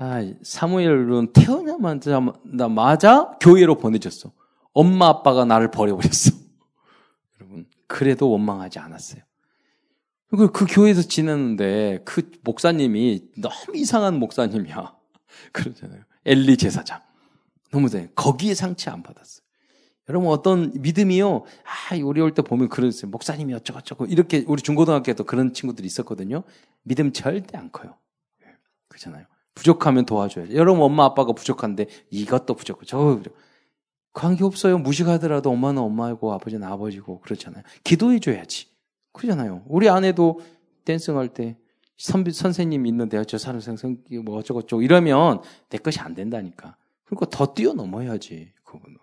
아, 0.00 0.22
사무엘은 0.42 1.32
태어나자마자 1.32 3.36
교회로 3.40 3.78
보내졌어. 3.78 4.32
엄마 4.72 5.08
아빠가 5.08 5.44
나를 5.44 5.72
버려버렸어. 5.72 6.38
그래도 7.88 8.30
원망하지 8.30 8.78
않았어요. 8.78 9.22
그, 10.30 10.52
그 10.52 10.66
교회에서 10.68 11.02
지냈는데 11.02 12.02
그 12.04 12.30
목사님이 12.44 13.22
너무 13.38 13.54
이상한 13.74 14.20
목사님이야. 14.20 14.94
그러잖아요. 15.52 16.02
엘리 16.28 16.56
제사장. 16.56 17.00
너무 17.70 17.88
돼. 17.88 18.10
거기에 18.14 18.54
상처 18.54 18.90
안 18.90 19.02
받았어요. 19.02 19.42
여러분 20.08 20.30
어떤 20.30 20.72
믿음이요. 20.74 21.44
아, 21.64 21.96
우리 22.02 22.20
올 22.20 22.32
때 22.32 22.42
보면 22.42 22.68
그러세요. 22.68 23.10
목사님이 23.10 23.52
어쩌고저쩌고 23.54 24.06
이렇게 24.06 24.44
우리 24.46 24.62
중고등학교에도 24.62 25.24
그런 25.24 25.52
친구들이 25.52 25.86
있었거든요. 25.86 26.44
믿음 26.82 27.12
절대 27.12 27.58
안 27.58 27.70
커요. 27.72 27.96
예, 28.42 28.46
그렇잖아요. 28.88 29.26
부족하면 29.54 30.06
도와줘야죠. 30.06 30.54
여러분 30.54 30.82
엄마 30.82 31.04
아빠가 31.04 31.32
부족한데 31.32 31.86
이것도 32.10 32.54
부족하고 32.54 32.86
저거 32.86 33.16
부족. 33.16 33.36
관계 34.14 34.44
없어요. 34.44 34.78
무식하더라도 34.78 35.50
엄마는 35.50 35.82
엄마이고 35.82 36.32
아버지는 36.32 36.66
아버지고 36.66 37.20
그렇잖아요. 37.20 37.62
기도해줘야지. 37.84 38.68
그러잖아요. 39.12 39.62
우리 39.66 39.88
아내도 39.90 40.40
댄싱 40.84 41.18
할때 41.18 41.56
선생님 41.98 42.86
있는데 42.86 43.22
저 43.24 43.38
사람 43.38 43.60
생생 43.60 43.98
뭐 44.24 44.38
어쩌고저쩌고 44.38 44.82
이러면 44.82 45.42
내 45.68 45.78
것이 45.78 46.00
안 46.00 46.14
된다니까. 46.14 46.76
그러니까 47.04 47.26
더 47.30 47.52
뛰어넘어야지. 47.54 48.52
그거는. 48.64 48.96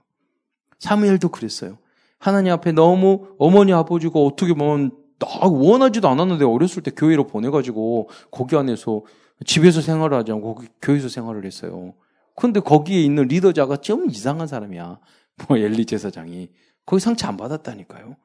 사무엘도 0.80 1.30
그랬어요. 1.30 1.78
하나님 2.18 2.54
앞에 2.54 2.72
너무 2.72 3.28
어머니 3.38 3.74
아버지가 3.74 4.20
어떻게 4.20 4.54
보면 4.54 4.92
나 5.20 5.28
원하지도 5.48 6.08
않았는데 6.08 6.46
어렸을 6.46 6.84
때 6.84 6.92
교회로 6.92 7.28
보내가지고 7.28 8.10
거기 8.32 8.56
안에서 8.56 9.04
집에서 9.46 9.82
생활을 9.82 10.18
하지 10.18 10.32
않고 10.32 10.62
교회에서 10.82 11.10
생활을 11.10 11.46
했어요. 11.46 11.94
근데 12.36 12.60
거기에 12.60 13.02
있는 13.02 13.28
리더자가 13.28 13.78
좀 13.78 14.10
이상한 14.10 14.48
사람이야. 14.48 15.00
뭐 15.48 15.58
엘리 15.58 15.86
제사장이. 15.86 16.50
거기 16.86 17.00
상처 17.00 17.28
안 17.28 17.38
받았다니까요. 17.38 18.16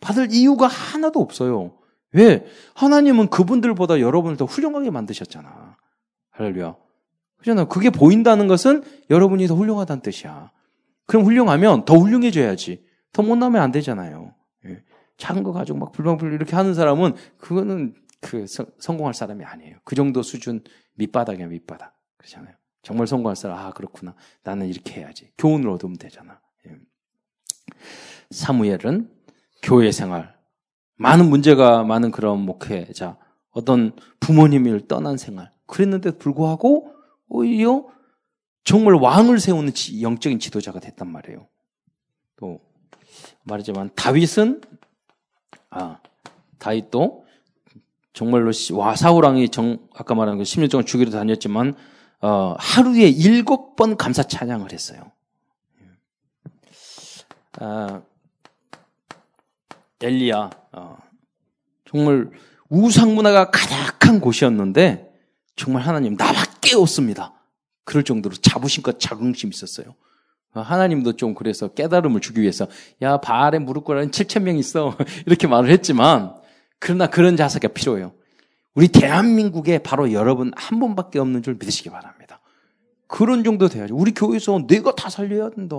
받을 0.00 0.28
이유가 0.32 0.66
하나도 0.66 1.20
없어요. 1.20 1.72
왜? 2.12 2.46
하나님은 2.74 3.28
그분들보다 3.28 4.00
여러분을 4.00 4.36
더 4.36 4.44
훌륭하게 4.44 4.90
만드셨잖아. 4.90 5.76
할렐루야. 6.30 6.76
그잖아. 7.38 7.64
그게 7.64 7.90
보인다는 7.90 8.48
것은 8.48 8.82
여러분이 9.08 9.46
더 9.46 9.54
훌륭하다는 9.54 10.02
뜻이야. 10.02 10.50
그럼 11.06 11.24
훌륭하면 11.24 11.84
더 11.84 11.96
훌륭해져야지. 11.96 12.84
더 13.12 13.22
못나면 13.22 13.62
안 13.62 13.72
되잖아요. 13.72 14.34
예. 14.66 14.82
작은 15.16 15.42
거 15.42 15.52
가지고 15.52 15.78
막 15.78 15.92
불방불 15.92 16.32
이렇게 16.32 16.56
하는 16.56 16.74
사람은 16.74 17.14
그거는 17.38 17.94
그 18.20 18.46
성공할 18.78 19.14
사람이 19.14 19.44
아니에요. 19.44 19.78
그 19.84 19.94
정도 19.94 20.22
수준 20.22 20.62
밑바닥이야 20.94 21.46
밑바닥. 21.46 21.94
그렇잖아요. 22.16 22.54
정말 22.82 23.06
성공할 23.06 23.36
사람, 23.36 23.58
아, 23.58 23.70
그렇구나. 23.72 24.14
나는 24.42 24.68
이렇게 24.68 25.00
해야지. 25.00 25.30
교훈을 25.38 25.68
얻으면 25.70 25.96
되잖아. 25.96 26.40
예. 26.66 26.76
사무엘은 28.30 29.10
교회 29.62 29.92
생활, 29.92 30.34
많은 31.00 31.30
문제가 31.30 31.82
많은 31.82 32.10
그런 32.10 32.40
목회자, 32.40 33.16
어떤 33.52 33.92
부모님을 34.20 34.86
떠난 34.86 35.16
생활, 35.16 35.50
그랬는데도 35.66 36.18
불구하고 36.18 36.92
오히려 37.26 37.86
정말 38.64 38.94
왕을 38.96 39.40
세우는 39.40 39.72
영적인 40.02 40.38
지도자가 40.38 40.78
됐단 40.78 41.10
말이에요. 41.10 41.48
또 42.36 42.60
말하지만 43.44 43.88
다윗은 43.94 44.60
아 45.70 46.00
다윗도 46.58 47.24
정말로 48.12 48.52
와 48.74 48.94
사울 48.94 49.24
왕이 49.24 49.48
정 49.48 49.78
아까 49.94 50.14
말한 50.14 50.36
그 50.36 50.44
10년 50.44 50.70
동안 50.70 50.84
주기로 50.84 51.10
다녔지만 51.10 51.76
어, 52.20 52.54
하루에 52.58 53.08
일곱 53.08 53.74
번 53.74 53.96
감사 53.96 54.22
찬양을 54.22 54.70
했어요. 54.72 55.12
아, 57.58 58.02
엘리야, 60.02 60.50
어, 60.72 60.96
정말 61.88 62.30
우상 62.68 63.14
문화가 63.14 63.50
가득한 63.50 64.20
곳이었는데 64.20 65.10
정말 65.56 65.82
하나님 65.82 66.14
나밖에 66.14 66.76
없습니다. 66.76 67.34
그럴 67.84 68.04
정도로 68.04 68.36
자부심과 68.36 68.92
자긍심이 68.98 69.50
있었어요. 69.52 69.94
어, 70.54 70.60
하나님도 70.60 71.16
좀 71.16 71.34
그래서 71.34 71.68
깨달음을 71.68 72.20
주기 72.20 72.40
위해서 72.40 72.66
야 73.02 73.18
바알에 73.18 73.58
무릎 73.58 73.84
꿇어는 73.84 74.10
7천 74.10 74.42
명 74.42 74.56
있어 74.58 74.96
이렇게 75.26 75.46
말을 75.46 75.70
했지만 75.70 76.34
그러나 76.78 77.06
그런 77.06 77.36
자세가 77.36 77.68
필요해요. 77.68 78.12
우리 78.74 78.88
대한민국에 78.88 79.78
바로 79.78 80.12
여러분 80.12 80.52
한 80.56 80.80
분밖에 80.80 81.18
없는 81.18 81.42
줄 81.42 81.54
믿으시기 81.54 81.90
바랍니다. 81.90 82.40
그런 83.06 83.42
정도 83.42 83.68
돼야죠. 83.68 83.96
우리 83.96 84.12
교회에서 84.14 84.66
내가 84.66 84.94
다 84.94 85.10
살려야 85.10 85.50
된다. 85.50 85.76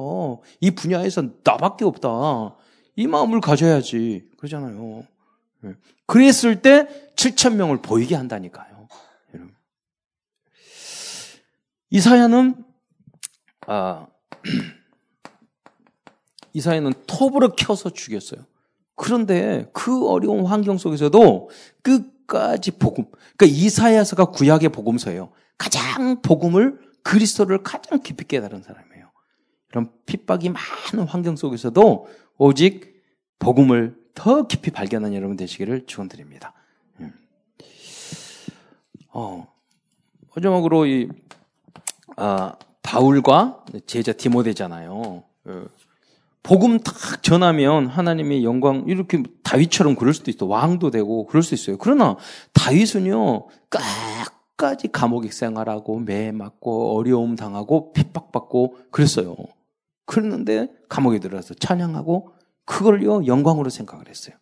이 0.60 0.72
분야에서 0.72 1.24
나밖에 1.44 1.86
없다. 1.86 2.10
이 2.96 3.08
마음을 3.08 3.42
가져야지. 3.42 4.30
그러잖아요. 4.38 5.06
예. 5.66 5.76
그랬을 6.06 6.62
때 6.62 6.88
7천 7.16 7.56
명을 7.56 7.82
보이게 7.82 8.16
한다니까요. 8.16 8.82
이사야는 11.92 12.56
아 13.68 14.08
이사야는 16.54 16.94
톱으로 17.06 17.56
켜서 17.56 17.90
죽였어요. 17.90 18.46
그런데 18.96 19.70
그 19.74 20.08
어려운 20.08 20.46
환경 20.46 20.78
속에서도 20.78 21.50
끝까지 21.82 22.72
복음. 22.72 23.06
그러니까 23.36 23.46
이사야서가 23.46 24.26
구약의 24.26 24.70
복음서예요. 24.70 25.32
가장 25.58 26.22
복음을 26.22 26.80
그리스도를 27.04 27.64
가장 27.64 28.02
깊이 28.02 28.26
깨달은 28.26 28.64
사람이에요. 28.64 29.12
이런 29.72 29.92
핍박이 30.06 30.50
많은 30.50 31.08
환경 31.08 31.36
속에서도 31.36 32.08
오직 32.44 33.04
복음을 33.38 33.96
더 34.16 34.48
깊이 34.48 34.72
발견한 34.72 35.14
여러분 35.14 35.38
되시기를 35.38 35.86
축원드립니다. 35.86 36.54
음. 37.00 37.14
어, 39.14 39.48
마지막으로 40.36 40.88
이 40.88 41.08
아, 42.18 42.56
바울과 42.82 43.66
제자 43.86 44.14
디모데잖아요. 44.14 45.24
어, 45.46 45.66
복음 46.42 46.80
딱 46.80 47.22
전하면 47.22 47.86
하나님의 47.86 48.44
영광 48.44 48.86
이렇게 48.88 49.22
다윗처럼 49.44 49.94
그럴 49.94 50.12
수도 50.12 50.32
있어 50.32 50.48
왕도 50.48 50.90
되고 50.90 51.28
그럴 51.28 51.44
수 51.44 51.54
있어요. 51.54 51.78
그러나 51.78 52.18
다윗은요 52.54 53.50
끝까지 53.70 54.88
감옥에 54.92 55.30
생활하고 55.30 56.00
매 56.00 56.32
맞고 56.32 56.98
어려움 56.98 57.36
당하고 57.36 57.94
핍박받고 57.94 58.78
그랬어요. 58.90 59.36
그랬는데 60.12 60.68
감옥에 60.90 61.20
들어가서 61.20 61.54
찬양하고 61.54 62.34
그걸요 62.66 63.26
영광으로 63.26 63.70
생각을 63.70 64.10
했어요. 64.10 64.36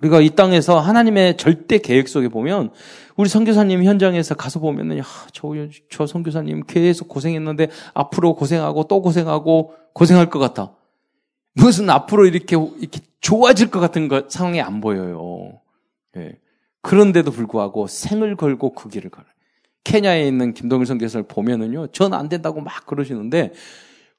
우리가 0.00 0.20
이 0.20 0.30
땅에서 0.30 0.78
하나님의 0.78 1.38
절대 1.38 1.78
계획 1.78 2.06
속에 2.08 2.28
보면 2.28 2.70
우리 3.16 3.28
선교사님 3.28 3.82
현장에서 3.82 4.34
가서 4.34 4.60
보면은 4.60 5.00
저, 5.32 5.54
저 5.90 6.06
선교사님 6.06 6.64
계속 6.66 7.08
고생했는데 7.08 7.68
앞으로 7.94 8.34
고생하고 8.34 8.84
또 8.84 9.02
고생하고 9.02 9.74
고생할 9.94 10.30
것 10.30 10.38
같아. 10.38 10.72
무슨 11.54 11.90
앞으로 11.90 12.26
이렇게 12.26 12.56
이렇게 12.78 13.00
좋아질 13.20 13.70
것 13.70 13.80
같은 13.80 14.06
것 14.06 14.30
상황이 14.30 14.60
안 14.60 14.80
보여요. 14.80 15.60
예. 16.16 16.38
그런데도 16.82 17.32
불구하고 17.32 17.88
생을 17.88 18.36
걸고 18.36 18.74
그 18.74 18.88
길을 18.88 19.10
가요. 19.10 19.26
케냐에 19.82 20.28
있는 20.28 20.54
김동일 20.54 20.86
선교사를 20.86 21.26
보면은요, 21.26 21.88
전화 21.88 22.18
안 22.18 22.28
된다고 22.28 22.60
막 22.60 22.86
그러시는데, 22.86 23.52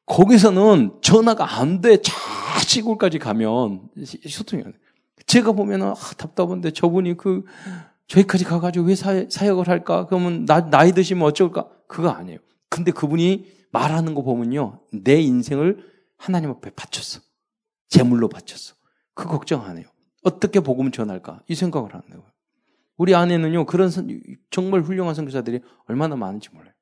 거기서는 0.10 0.98
전화가 1.01 1.60
안 1.60 1.82
돼. 1.82 2.01
자, 2.01 2.12
시골까지 2.66 3.20
가면 3.20 3.89
소통이 4.28 4.63
안 4.66 4.74
돼. 4.74 4.80
제가 5.28 5.51
보면은, 5.51 5.89
아, 5.89 5.94
답답한데 5.94 6.72
저분이 6.72 7.16
그, 7.16 7.46
저기까지 8.08 8.44
가가지고 8.44 8.88
왜 8.88 8.96
사, 8.96 9.25
사역을 9.30 9.70
할까? 9.70 10.08
그러면 10.08 10.46
나, 10.46 10.68
나이 10.68 10.92
드시면 10.92 11.24
어쩔까? 11.28 11.70
그거 11.88 12.10
아니에요. 12.10 12.39
근데 12.70 12.92
그분이 12.92 13.46
말하는 13.72 14.16
거 14.16 14.24
보면요, 14.24 14.82
내 14.92 15.22
인생을 15.22 15.86
하나님 16.18 16.50
앞에 16.50 16.72
바쳤어. 16.72 17.22
제물로 17.88 18.30
바쳤어. 18.30 18.74
그 19.13 19.28
걱정 19.28 19.63
안 19.63 19.78
해요. 19.78 19.86
어떻게 20.24 20.60
복음을 20.60 20.92
전할까? 20.92 21.44
이 21.48 21.54
생각을 21.54 21.94
하는 21.94 22.10
거예요. 22.10 22.24
우리 22.98 23.13
안에는요, 23.13 23.68
그런 23.68 23.92
선, 23.92 24.10
정말 24.50 24.82
훌륭한 24.82 25.13
선교사들이 25.13 25.60
얼마나 25.88 26.16
많은지 26.16 26.50
몰라요. 26.51 26.74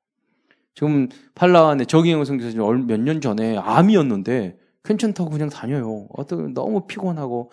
지금 0.78 1.08
팔라완에 1.34 1.86
정의영 1.86 2.24
선교사님 2.24 2.86
몇 2.86 3.00
년 3.00 3.20
전에 3.20 3.56
암이었는데 3.56 4.58
괜찮다고 4.84 5.28
그냥 5.30 5.48
다녀요. 5.48 6.06
어떤 6.16 6.54
너무 6.54 6.86
피곤하고 6.86 7.50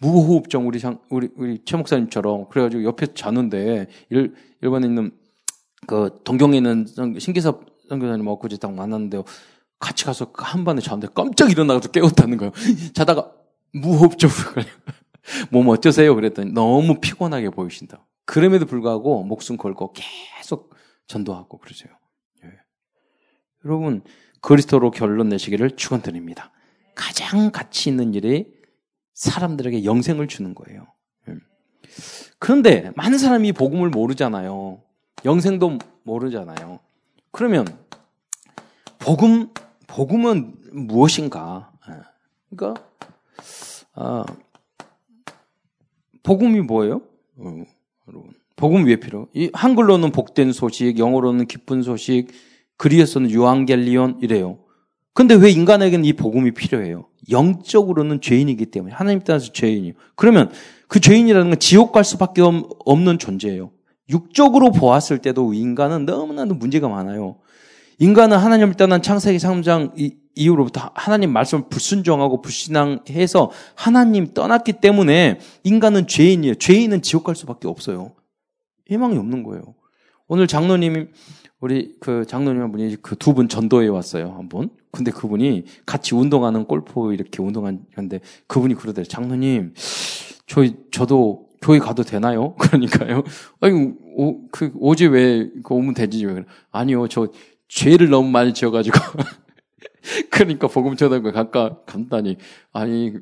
무호흡증 0.00 0.66
우리 0.66 0.80
장, 0.80 0.98
우리 1.10 1.28
우리 1.36 1.60
최 1.66 1.76
목사님처럼 1.76 2.48
그래가지고 2.48 2.84
옆에 2.84 3.08
자는데 3.12 3.88
일 4.08 4.34
일본에 4.62 4.86
있는 4.86 5.10
그 5.86 6.18
동경에 6.24 6.56
있는 6.56 6.86
신기섭 7.18 7.66
선교사님 7.90 8.26
엊그제 8.26 8.56
딱 8.56 8.72
만났는데요. 8.72 9.24
같이 9.78 10.06
가서 10.06 10.32
한 10.34 10.64
번에 10.64 10.80
자는데 10.80 11.08
깜짝 11.14 11.50
일어나서 11.50 11.90
깨웠다는 11.90 12.38
거예요. 12.38 12.52
자다가 12.94 13.32
무호흡증으로. 13.74 14.34
몸 15.52 15.68
어쩌세요? 15.68 16.14
그랬더니 16.14 16.52
너무 16.52 17.00
피곤하게 17.00 17.50
보이신다. 17.50 18.06
그럼에도 18.24 18.64
불구하고 18.64 19.24
목숨 19.24 19.58
걸고 19.58 19.92
계속 19.92 20.74
전도하고 21.06 21.58
그러세요. 21.58 21.92
예. 23.64 23.68
여러분 23.68 24.02
그리스도로 24.40 24.90
결론 24.90 25.28
내시기를 25.28 25.76
축원드립니다. 25.76 26.50
가장 26.94 27.50
가치 27.50 27.88
있는 27.90 28.14
일이 28.14 28.52
사람들에게 29.14 29.84
영생을 29.84 30.28
주는 30.28 30.54
거예요. 30.54 30.86
예. 31.28 31.34
그런데 32.38 32.92
많은 32.96 33.18
사람이 33.18 33.52
복음을 33.52 33.88
모르잖아요. 33.90 34.82
영생도 35.24 35.78
모르잖아요. 36.02 36.80
그러면 37.30 37.66
복음 38.98 39.48
복음은 39.86 40.56
무엇인가? 40.72 41.72
예. 41.88 41.94
그러니까 42.50 42.84
아, 43.94 44.24
복음이 46.22 46.60
뭐예요? 46.62 47.02
어, 47.36 47.64
여러분, 48.08 48.32
복음 48.56 48.86
왜 48.86 48.96
필요? 48.96 49.28
이 49.34 49.50
한글로는 49.52 50.12
복된 50.12 50.52
소식, 50.52 50.98
영어로는 50.98 51.46
기쁜 51.46 51.82
소식, 51.82 52.28
그리에서는 52.82 53.30
유앙겔리온 53.30 54.18
이래요. 54.22 54.58
근데 55.14 55.36
왜 55.36 55.50
인간에게는 55.50 56.04
이 56.04 56.14
복음이 56.14 56.50
필요해요? 56.50 57.06
영적으로는 57.30 58.20
죄인이기 58.20 58.66
때문에 58.66 58.92
하나님 58.92 59.20
따라서 59.20 59.52
죄인이요. 59.52 59.92
그러면 60.16 60.50
그 60.88 60.98
죄인이라는 60.98 61.48
건 61.48 61.58
지옥 61.60 61.92
갈 61.92 62.02
수밖에 62.02 62.42
없는 62.42 63.20
존재예요. 63.20 63.70
육적으로 64.10 64.72
보았을 64.72 65.18
때도 65.18 65.54
인간은 65.54 66.06
너무나도 66.06 66.56
문제가 66.56 66.88
많아요. 66.88 67.36
인간은 68.00 68.36
하나님을 68.36 68.74
떠난 68.74 69.00
창세기 69.00 69.38
3장 69.38 69.92
이후로부터 70.34 70.90
하나님 70.96 71.32
말씀을 71.32 71.68
불순종하고 71.70 72.42
불신앙해서 72.42 73.52
하나님 73.76 74.34
떠났기 74.34 74.72
때문에 74.80 75.38
인간은 75.62 76.08
죄인이에요. 76.08 76.56
죄인은 76.56 77.02
지옥 77.02 77.22
갈 77.22 77.36
수밖에 77.36 77.68
없어요. 77.68 78.10
희망이 78.88 79.16
없는 79.18 79.44
거예요. 79.44 79.62
오늘 80.26 80.46
장로님 80.46 81.12
우리 81.62 81.94
그 82.00 82.26
장로님 82.26 82.60
한 82.62 82.72
분이 82.72 82.96
그 83.02 83.16
두 83.16 83.34
분 83.34 83.48
전도에 83.48 83.88
왔어요 83.88 84.32
한 84.36 84.48
분. 84.48 84.70
근데 84.90 85.10
그분이 85.12 85.64
같이 85.86 86.14
운동하는 86.14 86.64
골프 86.66 87.14
이렇게 87.14 87.42
운동하는데 87.42 88.20
그분이 88.48 88.74
그러더래요. 88.74 89.04
장로님, 89.06 89.72
저 90.46 90.64
저도 90.90 91.48
교회 91.62 91.78
가도 91.78 92.02
되나요? 92.02 92.54
그러니까요. 92.60 93.22
아니 93.60 93.92
오, 94.16 94.48
그 94.48 94.72
오지 94.74 95.06
왜 95.06 95.50
그 95.62 95.74
오면 95.74 95.94
되지 95.94 96.26
왜? 96.26 96.44
아니요, 96.72 97.06
저 97.08 97.28
죄를 97.68 98.10
너무 98.10 98.28
많이 98.28 98.52
지어가지고. 98.52 98.98
그러니까 100.30 100.66
복음 100.68 100.96
전하고 100.96 101.32
가까 101.32 101.78
간단히 101.86 102.36
아니 102.72 103.12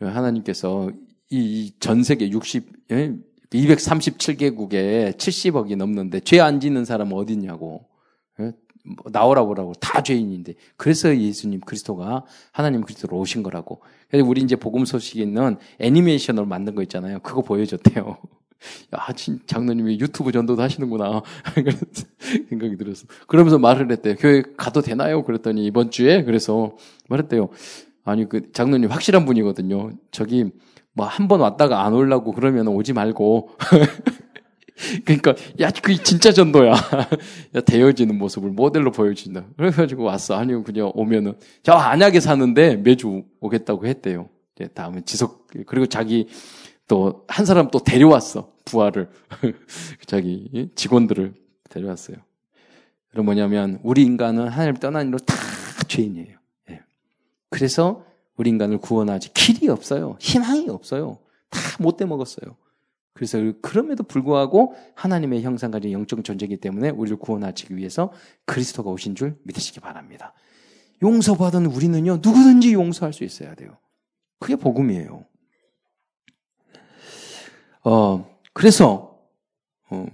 하나님께서 0.00 0.90
이 1.30 1.72
전 1.80 2.02
세계 2.04 2.30
60 2.30 2.72
예? 2.92 3.14
237개국에 3.52 5.16
70억이 5.16 5.76
넘는데 5.76 6.20
죄 6.20 6.38
안 6.40 6.60
짓는 6.60 6.84
사람은 6.84 7.12
어딨냐고 7.16 7.87
나오라 9.12 9.44
보라고 9.44 9.72
다 9.74 10.02
죄인인데 10.02 10.54
그래서 10.76 11.16
예수님 11.16 11.60
그리스도가 11.60 12.24
하나님 12.52 12.82
그리스도로 12.82 13.16
오신 13.18 13.42
거라고. 13.42 13.80
그래서 14.10 14.26
우리 14.26 14.40
이제 14.42 14.56
복음 14.56 14.84
소식에 14.84 15.22
있는 15.22 15.56
애니메이션으로 15.78 16.46
만든 16.46 16.74
거 16.74 16.82
있잖아요. 16.82 17.20
그거 17.20 17.42
보여줬대요. 17.42 18.16
야, 18.96 19.12
진, 19.14 19.40
장로님이 19.46 20.00
유튜브 20.00 20.32
전도도 20.32 20.60
하시는구나. 20.62 21.22
생각이 22.48 22.76
들었어. 22.76 23.06
그러면서 23.26 23.58
말을 23.58 23.90
했대요. 23.92 24.16
교회 24.18 24.42
가도 24.56 24.80
되나요? 24.82 25.22
그랬더니 25.24 25.64
이번 25.64 25.90
주에 25.90 26.24
그래서 26.24 26.76
말했대요. 27.08 27.50
아니, 28.04 28.28
그 28.28 28.50
장로님 28.52 28.90
확실한 28.90 29.24
분이거든요. 29.26 29.92
저기 30.10 30.50
뭐 30.94 31.06
한 31.06 31.28
번 31.28 31.40
왔다가 31.40 31.84
안 31.84 31.92
올라고 31.92 32.32
그러면 32.32 32.66
오지 32.68 32.92
말고. 32.94 33.50
그러니까 35.04 35.34
야, 35.60 35.70
그 35.82 36.02
진짜 36.02 36.32
전도야. 36.32 36.72
야, 37.56 37.60
되어지는 37.60 38.16
모습을 38.16 38.50
모델로 38.50 38.92
보여준다. 38.92 39.46
그래가지고 39.56 40.04
왔어. 40.04 40.34
아니요, 40.36 40.62
그냥 40.62 40.90
오면은 40.94 41.34
저 41.62 41.72
안약에 41.72 42.20
사는데 42.20 42.76
매주 42.76 43.24
오겠다고 43.40 43.86
했대요. 43.86 44.28
다음에 44.74 45.02
지속 45.04 45.46
그리고 45.66 45.86
자기 45.86 46.26
또 46.88 47.24
한 47.28 47.46
사람 47.46 47.70
또 47.70 47.78
데려왔어. 47.78 48.52
부하를. 48.64 49.08
자기 50.06 50.70
직원들을 50.74 51.34
데려왔어요. 51.70 52.16
그럼 53.10 53.26
뭐냐면 53.26 53.78
우리 53.82 54.02
인간은 54.02 54.48
하나님 54.48 54.74
떠난 54.74 55.08
일로 55.08 55.18
다 55.18 55.34
죄인이에요. 55.86 56.36
예. 56.70 56.80
그래서 57.50 58.04
우리 58.36 58.50
인간을 58.50 58.78
구원하지 58.78 59.32
길이 59.34 59.68
없어요. 59.68 60.16
희망이 60.20 60.68
없어요. 60.68 61.18
다 61.50 61.60
못돼 61.78 62.04
먹었어요. 62.06 62.56
그래서 63.18 63.52
그럼에도 63.62 64.04
불구하고 64.04 64.76
하나님의 64.94 65.42
형상 65.42 65.72
가진 65.72 65.90
영적 65.90 66.22
존재이기 66.22 66.58
때문에 66.58 66.90
우리를 66.90 67.18
구원하기 67.18 67.74
위해서 67.76 68.12
그리스도가 68.44 68.90
오신 68.90 69.16
줄 69.16 69.36
믿으시기 69.42 69.80
바랍니다. 69.80 70.34
용서받은 71.02 71.66
우리는요 71.66 72.20
누구든지 72.22 72.74
용서할 72.74 73.12
수 73.12 73.24
있어야 73.24 73.56
돼요. 73.56 73.76
그게 74.38 74.54
복음이에요. 74.54 75.24
어, 77.82 78.38
그래서, 78.52 79.18
어, 79.90 80.06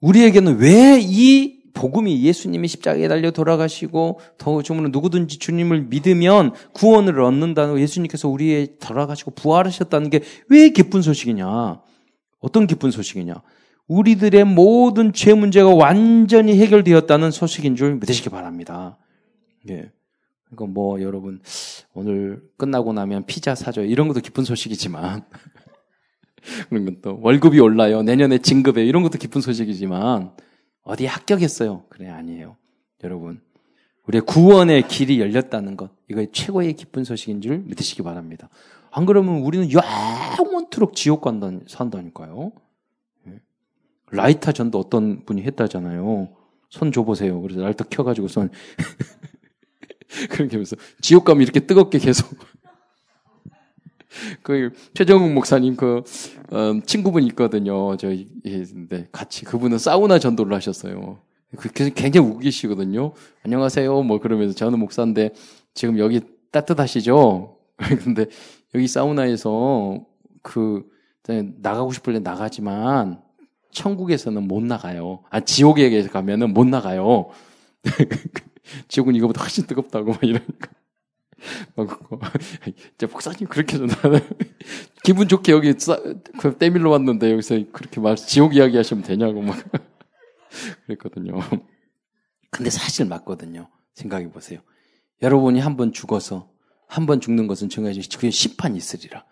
우리에게는 0.00 0.58
왜 0.58 1.00
이 1.00 1.61
복음이 1.74 2.22
예수님이 2.22 2.68
십자가에 2.68 3.08
달려 3.08 3.30
돌아가시고 3.30 4.20
더 4.38 4.62
주문은 4.62 4.90
누구든지 4.92 5.38
주님을 5.38 5.82
믿으면 5.82 6.52
구원을 6.72 7.20
얻는다는 7.20 7.78
예수님께서 7.78 8.28
우리의 8.28 8.76
돌아가시고 8.78 9.32
부활하셨다는 9.32 10.10
게 10.10 10.20
왜 10.48 10.70
기쁜 10.70 11.02
소식이냐? 11.02 11.80
어떤 12.40 12.66
기쁜 12.66 12.90
소식이냐? 12.90 13.34
우리들의 13.88 14.44
모든 14.44 15.12
죄 15.12 15.34
문제가 15.34 15.74
완전히 15.74 16.58
해결되었다는 16.58 17.30
소식인 17.30 17.76
줄 17.76 17.94
믿으시기 17.96 18.30
바랍니다. 18.30 18.98
예. 19.68 19.90
그러니까 20.50 20.72
뭐 20.72 21.00
여러분 21.00 21.40
오늘 21.94 22.42
끝나고 22.58 22.92
나면 22.92 23.24
피자 23.26 23.54
사줘 23.54 23.84
이런 23.84 24.08
것도 24.08 24.20
기쁜 24.20 24.44
소식이지만 24.44 25.24
그런 26.68 26.84
것도 26.84 27.20
월급이 27.22 27.58
올라요 27.58 28.02
내년에 28.02 28.36
진급해 28.36 28.84
이런 28.84 29.02
것도 29.02 29.16
기쁜 29.18 29.40
소식이지만 29.40 30.32
어디 30.82 31.06
합격했어요? 31.06 31.84
그래 31.88 32.08
아니에요. 32.08 32.56
여러분 33.04 33.40
우리의 34.06 34.22
구원의 34.22 34.88
길이 34.88 35.20
열렸다는 35.20 35.76
것 35.76 35.90
이거 36.08 36.24
최고의 36.30 36.74
기쁜 36.74 37.04
소식인 37.04 37.40
줄 37.40 37.58
믿으시기 37.58 38.02
바랍니다. 38.02 38.48
안 38.90 39.06
그러면 39.06 39.42
우리는 39.42 39.68
영원토록 39.72 40.94
지옥 40.94 41.22
간다 41.22 41.50
산다니까요. 41.66 42.52
예. 43.28 43.40
라이터 44.10 44.52
전도 44.52 44.78
어떤 44.78 45.24
분이 45.24 45.42
했다잖아요. 45.42 46.28
손 46.68 46.92
줘보세요. 46.92 47.40
그래서 47.40 47.62
라이터 47.62 47.84
켜가지고 47.84 48.28
손. 48.28 48.50
그렇게 50.30 50.52
하면서 50.56 50.76
지옥 51.00 51.24
가면 51.24 51.42
이렇게 51.42 51.60
뜨겁게 51.60 51.98
계속. 51.98 52.28
그 54.42 54.72
최정욱 54.94 55.32
목사님 55.32 55.76
그 55.76 56.02
어, 56.50 56.80
친구분 56.84 57.24
있거든요. 57.24 57.96
저희 57.96 58.28
근데 58.42 59.08
같이 59.12 59.44
그분은 59.44 59.78
사우나 59.78 60.18
전도를 60.18 60.54
하셨어요. 60.54 61.18
그 61.56 61.70
굉장히 61.70 62.28
웃기시거든요. 62.28 63.12
안녕하세요. 63.44 64.02
뭐 64.02 64.18
그러면서 64.20 64.54
저는 64.54 64.78
목사인데 64.78 65.34
지금 65.74 65.98
여기 65.98 66.20
따뜻하시죠? 66.50 67.56
근데 68.04 68.26
여기 68.74 68.86
사우나에서 68.86 70.04
그 70.42 70.90
나가고 71.60 71.92
싶을 71.92 72.14
때 72.14 72.18
나가지만 72.20 73.20
천국에서는 73.70 74.46
못 74.46 74.62
나가요. 74.62 75.22
아 75.30 75.40
지옥에 75.40 76.02
가면은 76.08 76.52
못 76.52 76.66
나가요. 76.66 77.30
지옥은 78.88 79.14
이거보다 79.14 79.42
훨씬 79.42 79.66
뜨겁다고 79.66 80.12
막 80.12 80.22
이러니까. 80.22 80.70
막, 81.74 82.00
이제 82.94 83.06
목사님 83.06 83.46
그렇게 83.48 83.76
전하나 83.78 84.20
기분 85.04 85.28
좋게 85.28 85.52
여기 85.52 85.74
싸, 85.78 85.96
그 86.38 86.56
때밀러 86.56 86.90
왔는데 86.90 87.30
여기서 87.32 87.64
그렇게 87.72 88.00
말 88.00 88.16
지옥 88.16 88.54
이야기 88.56 88.76
하시면 88.76 89.02
되냐고 89.04 89.42
막 89.42 89.56
그랬거든요. 90.86 91.38
근데 92.50 92.70
사실 92.70 93.06
맞거든요. 93.06 93.68
생각해 93.94 94.30
보세요. 94.30 94.60
여러분이 95.22 95.60
한 95.60 95.76
번 95.76 95.92
죽어서 95.92 96.50
한 96.86 97.06
번 97.06 97.20
죽는 97.20 97.46
것은 97.46 97.68
정해진 97.70 98.02
그게 98.12 98.30
심판이 98.30 98.76
있으리라. 98.76 99.24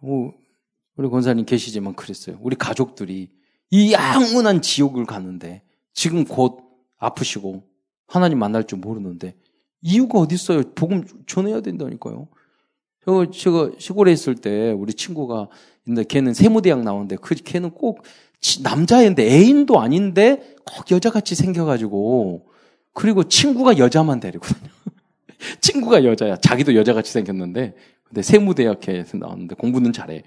오, 0.00 0.32
우리 0.96 1.08
권사님 1.08 1.44
계시지만 1.44 1.94
그랬어요. 1.96 2.38
우리 2.40 2.54
가족들이 2.56 3.30
이 3.70 3.92
양운한 3.92 4.62
지옥을 4.62 5.04
가는데 5.04 5.62
지금 5.92 6.24
곧 6.24 6.60
아프시고 6.98 7.64
하나님 8.06 8.38
만날 8.38 8.66
줄 8.66 8.78
모르는데 8.78 9.34
이유가 9.82 10.18
어디 10.18 10.34
있어요? 10.34 10.62
복음 10.74 11.04
전해야 11.26 11.60
된다니까요. 11.60 12.28
저 13.04 13.30
제가 13.30 13.70
시골에 13.78 14.12
있을 14.12 14.34
때 14.34 14.72
우리 14.72 14.92
친구가 14.92 15.48
있는데 15.86 16.06
걔는 16.06 16.34
세무대학 16.34 16.82
나오는데 16.82 17.16
그 17.16 17.34
걔는 17.34 17.70
꼭 17.70 18.02
남자인데 18.62 19.24
애인도 19.24 19.80
아닌데 19.80 20.56
꼭 20.64 20.90
여자같이 20.90 21.34
생겨가지고 21.34 22.46
그리고 22.92 23.24
친구가 23.24 23.78
여자만 23.78 24.20
데리거든요. 24.20 24.70
친구가 25.60 26.04
여자야. 26.04 26.36
자기도 26.36 26.74
여자같이 26.74 27.12
생겼는데 27.12 27.74
근데 28.04 28.22
세무대학에서 28.22 29.18
나왔는데 29.18 29.54
공부는 29.54 29.92
잘해. 29.92 30.22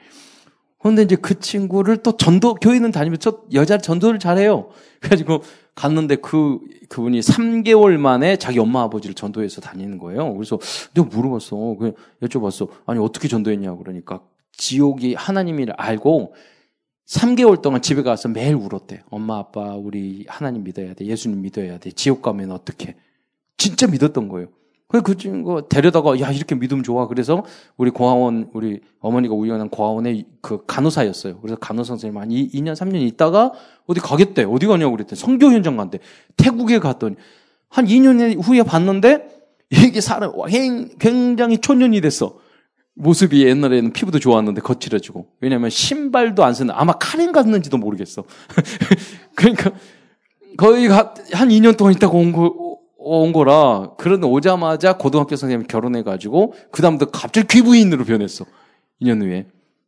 그런데 0.82 1.04
이제 1.04 1.16
그 1.16 1.40
친구를 1.40 1.98
또 1.98 2.18
전도 2.18 2.56
교회는 2.56 2.92
다니면서 2.92 3.44
여자 3.54 3.78
전도를 3.78 4.20
잘해요. 4.20 4.70
그래가지고 5.00 5.44
갔는데 5.76 6.18
그 6.18 6.60
그분이 6.90 7.20
3개월 7.22 7.98
만에 7.98 8.38
자기 8.38 8.60
엄마 8.60 8.82
아버지를 8.82 9.14
전도해서 9.14 9.62
다니는 9.62 10.00
거예요. 10.00 10.34
그래서 10.34 10.60
내가 10.94 11.08
물어봤어. 11.08 11.56
그 11.80 11.94
여쭤봤어. 12.22 12.70
아니 12.86 13.00
어떻게 13.00 13.28
전도했냐 13.28 13.76
그러니까 13.76 14.22
지옥이 14.58 15.14
하나님을 15.14 15.72
알고 15.78 16.34
3개월 17.08 17.62
동안 17.62 17.82
집에 17.82 18.02
가서 18.04 18.30
매일 18.30 18.56
울었대. 18.56 19.04
엄마 19.10 19.38
아빠 19.38 19.76
우리 19.76 20.26
하나님 20.28 20.64
믿어야 20.64 20.94
돼. 20.94 21.06
예수님 21.06 21.42
믿어야 21.42 21.78
돼. 21.78 21.92
지옥 21.92 22.22
가면 22.22 22.52
어떻게? 22.52 22.96
진짜 23.58 23.86
믿었던 23.86 24.30
거예요. 24.30 24.48
그래서 24.92 25.04
그 25.04 25.16
친구 25.16 25.68
데려다가 25.70 26.20
야 26.20 26.32
이렇게 26.32 26.54
믿음 26.54 26.84
좋아. 26.84 27.08
그래서 27.08 27.46
우리 27.78 27.92
고아원 27.92 28.50
우리 28.54 28.82
어머니가 29.00 29.34
우연한 29.34 29.70
고아원의 29.70 30.26
그 30.42 30.66
간호사였어요. 30.68 31.40
그래서 31.40 31.56
간호사 31.56 31.94
선생님 31.94 32.20
한 32.20 32.30
2, 32.30 32.50
2년 32.50 32.74
3년 32.74 33.02
있다가 33.08 33.54
어디 33.88 34.02
가겠대. 34.02 34.44
어디 34.44 34.68
가냐고 34.68 34.92
그랬더니 34.92 35.18
성교 35.18 35.46
현장 35.54 35.78
간대. 35.78 36.00
태국에 36.36 36.80
갔더니 36.80 37.16
한 37.70 37.86
2년 37.86 38.44
후에 38.44 38.64
봤는데 38.64 39.30
이게 39.70 40.02
사람 40.02 40.34
굉장히 41.00 41.58
촌년이 41.60 42.02
됐어. 42.02 42.40
모습이 42.96 43.48
옛날에는 43.48 43.94
피부도 43.94 44.20
좋았는데 44.20 44.60
거칠어지고 44.60 45.28
왜냐면 45.40 45.70
신발도 45.70 46.44
안 46.44 46.54
쓰는 46.54 46.74
아마 46.76 46.92
카렌 46.94 47.32
갔는지도 47.32 47.78
모르겠어. 47.78 48.26
그러니까 49.36 49.72
거의 50.58 50.88
한 50.88 51.48
2년 51.48 51.78
동안 51.78 51.94
있다가 51.94 52.18
온 52.18 52.34
거, 52.34 52.71
온 53.04 53.34
거라 53.34 53.92
그런데 53.98 54.28
오자마자 54.28 54.98
고등학교 54.98 55.36
선생님이 55.36 55.68
결혼해가지고 55.68 56.54
그 56.72 56.82
다음부터 56.82 57.12
갑자기 57.12 57.48
귀부인으로 57.48 58.06
변했어 58.06 58.46
2년 59.02 59.22
후에 59.22 59.48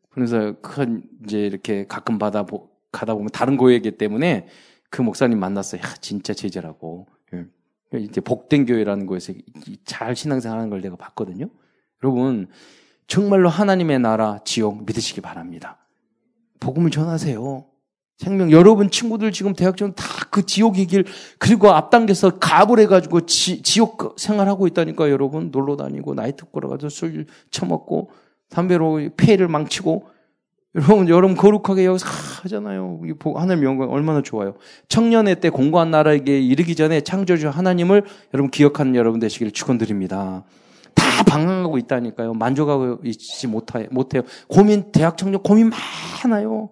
그래서 0.10 0.56
큰 0.62 1.04
이제 1.24 1.40
이렇게 1.40 1.86
가끔 1.88 2.18
받아 2.18 2.44
보, 2.44 2.70
가다 2.92 3.14
보면 3.16 3.30
다른 3.32 3.58
고액이기 3.58 3.98
때문에 3.98 4.48
그 4.90 5.02
목사님 5.02 5.40
만났어요. 5.40 5.82
야, 5.82 5.96
진짜 6.02 6.34
제자라고. 6.34 7.08
예. 7.34 8.00
이제 8.00 8.22
복된 8.22 8.66
교회라는 8.66 9.08
곳에서 9.08 9.40
잘 9.86 10.16
신앙생활 10.16 10.58
하는 10.60 10.70
걸 10.70 10.82
내가 10.82 10.96
봤거든요. 10.96 11.50
여러분 12.04 12.48
정말로 13.08 13.50
하나님의 13.50 14.00
나라 14.00 14.40
지옥 14.46 14.86
믿으시기 14.86 15.22
바랍니다. 15.22 15.78
복음을 16.60 16.92
전하세요. 16.92 17.66
생명 18.18 18.52
여러분 18.52 18.90
친구들 18.90 19.32
지금 19.32 19.54
대학생 19.54 19.94
다 19.94 20.24
그 20.34 20.48
지옥의 20.48 20.88
길 20.88 21.06
그리고 21.38 21.70
앞당겨서 21.70 22.40
가을 22.40 22.80
해가지고 22.80 23.28
지, 23.28 23.62
지옥 23.62 24.16
생활하고 24.18 24.66
있다니까 24.66 25.12
여러분 25.12 25.52
놀러 25.52 25.78
다니고 25.78 26.16
나이트 26.16 26.46
끌어가지고 26.52 26.90
술 26.90 27.28
처먹고 27.52 28.10
담배로 28.50 29.10
폐를 29.16 29.48
망치고 29.48 30.08
여러분 30.76 31.08
여러분 31.08 31.38
거룩하게 31.38 31.86
여기서 31.86 32.08
하잖아요. 32.42 33.00
하나님 33.36 33.64
영광 33.64 33.92
얼마나 33.92 34.24
좋아요. 34.24 34.56
청년의 34.90 35.40
때 35.40 35.52
공고한 35.52 35.92
나라에게 35.92 36.42
이르기 36.42 36.76
전에 36.76 37.02
창조주 37.02 37.50
하나님을 37.50 38.04
여러분 38.34 38.50
기억하는 38.50 38.96
여러분 38.96 39.20
되시기를 39.20 39.52
축원드립니다. 39.52 40.44
다 40.96 41.24
방황하고 41.28 41.78
있다니까요. 41.78 42.34
만족하고 42.34 43.02
있지 43.04 43.46
못해요. 43.46 44.24
고민 44.48 44.92
대학 44.92 45.16
청년 45.16 45.44
고민 45.44 45.70
많아요. 46.24 46.72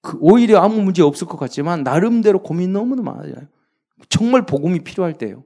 그 0.00 0.16
오히려 0.20 0.60
아무 0.60 0.80
문제 0.82 1.02
없을 1.02 1.26
것 1.26 1.38
같지만 1.38 1.82
나름대로 1.82 2.42
고민 2.42 2.72
너무나 2.72 3.02
많아요. 3.02 3.34
정말 4.08 4.46
복음이 4.46 4.80
필요할 4.80 5.14
때요. 5.14 5.42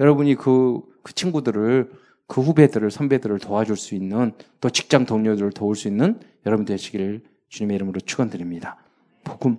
여러분이 0.00 0.34
그, 0.34 0.80
그 1.02 1.14
친구들을 1.14 1.90
그 2.26 2.40
후배들을 2.40 2.90
선배들을 2.90 3.38
도와줄 3.38 3.76
수 3.76 3.94
있는 3.94 4.32
또 4.60 4.68
직장 4.68 5.06
동료들을 5.06 5.52
도울 5.52 5.76
수 5.76 5.88
있는 5.88 6.20
여러분 6.44 6.64
되시기를 6.64 7.22
주님의 7.48 7.76
이름으로 7.76 8.00
축원드립니다. 8.00 8.76
복음 9.24 9.58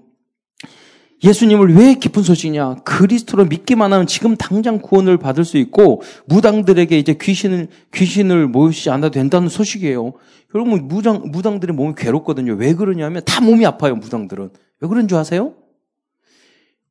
예수님을 1.24 1.76
왜 1.76 1.96
기쁜 1.96 2.22
소식이냐? 2.22 2.76
그리스도로 2.84 3.46
믿기만 3.46 3.92
하면 3.92 4.06
지금 4.06 4.36
당장 4.36 4.80
구원을 4.80 5.18
받을 5.18 5.46
수 5.46 5.58
있고 5.58 6.02
무당들에게 6.26 6.98
이제 6.98 7.16
귀신을 7.20 7.70
귀신을 7.94 8.48
모시지 8.48 8.90
않아도 8.92 9.12
된다는 9.12 9.50
소식이에요. 9.50 10.14
여러분 10.54 10.88
무당 10.88 11.32
무당들의 11.32 11.76
몸이 11.76 11.96
괴롭거든요. 11.98 12.54
왜 12.54 12.74
그러냐면 12.76 13.24
다 13.26 13.42
몸이 13.42 13.66
아파요. 13.66 13.96
무당들은 13.96 14.52
왜 14.80 14.88
그런 14.88 15.08
줄 15.08 15.18
아세요? 15.18 15.56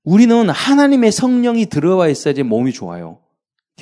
우리는 0.02 0.50
하나님의 0.50 1.12
성령이 1.12 1.66
들어와 1.66 2.08
있어야지 2.08 2.42
몸이 2.42 2.72
좋아요. 2.72 3.20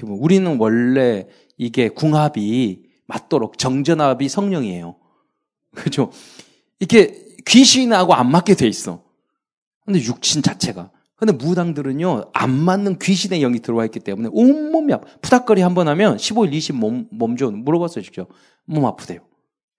우리는 0.03 0.57
원래 0.59 1.27
이게 1.57 1.89
궁합이 1.89 2.83
맞도록 3.07 3.59
정전합이 3.59 4.29
성령이에요. 4.29 4.97
그죠? 5.75 6.11
이렇게 6.81 7.15
귀신하고 7.47 8.15
안 8.15 8.31
맞게 8.31 8.55
돼 8.55 8.67
있어. 8.67 9.04
근데 9.85 10.01
육신 10.03 10.43
자체가. 10.43 10.91
근데 11.17 11.33
무당들은요, 11.33 12.31
안 12.33 12.51
맞는 12.51 12.99
귀신의 12.99 13.41
영이 13.41 13.61
들어와 13.61 13.85
있기 13.85 14.01
때문에 14.01 14.29
온몸이 14.33 14.93
아파. 14.93 15.07
푸닥거리 15.23 15.63
한 15.63 15.75
번 15.75 15.89
하면 15.89 16.17
15일, 16.17 16.53
20 16.53 16.77
몸, 16.77 17.07
몸좀 17.11 17.65
물어봤어요, 17.65 18.03
직접. 18.03 18.29
몸 18.65 18.85
아프대요. 18.85 19.21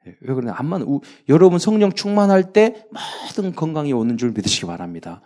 예, 0.07 0.15
왜 0.21 0.33
그러냐? 0.33 0.53
안 0.57 0.65
맞는, 0.67 0.99
여러분 1.29 1.59
성령 1.59 1.91
충만할 1.91 2.53
때 2.53 2.85
모든 3.27 3.53
건강이 3.53 3.91
오는 3.93 4.17
줄 4.17 4.31
믿으시기 4.31 4.65
바랍니다. 4.65 5.21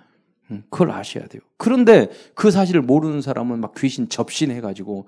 음, 0.52 0.64
그걸 0.70 0.92
아셔야 0.92 1.28
돼요. 1.28 1.42
그런데 1.58 2.10
그 2.34 2.50
사실을 2.50 2.82
모르는 2.82 3.22
사람은 3.22 3.60
막 3.60 3.74
귀신 3.78 4.10
접신해가지고 4.10 5.08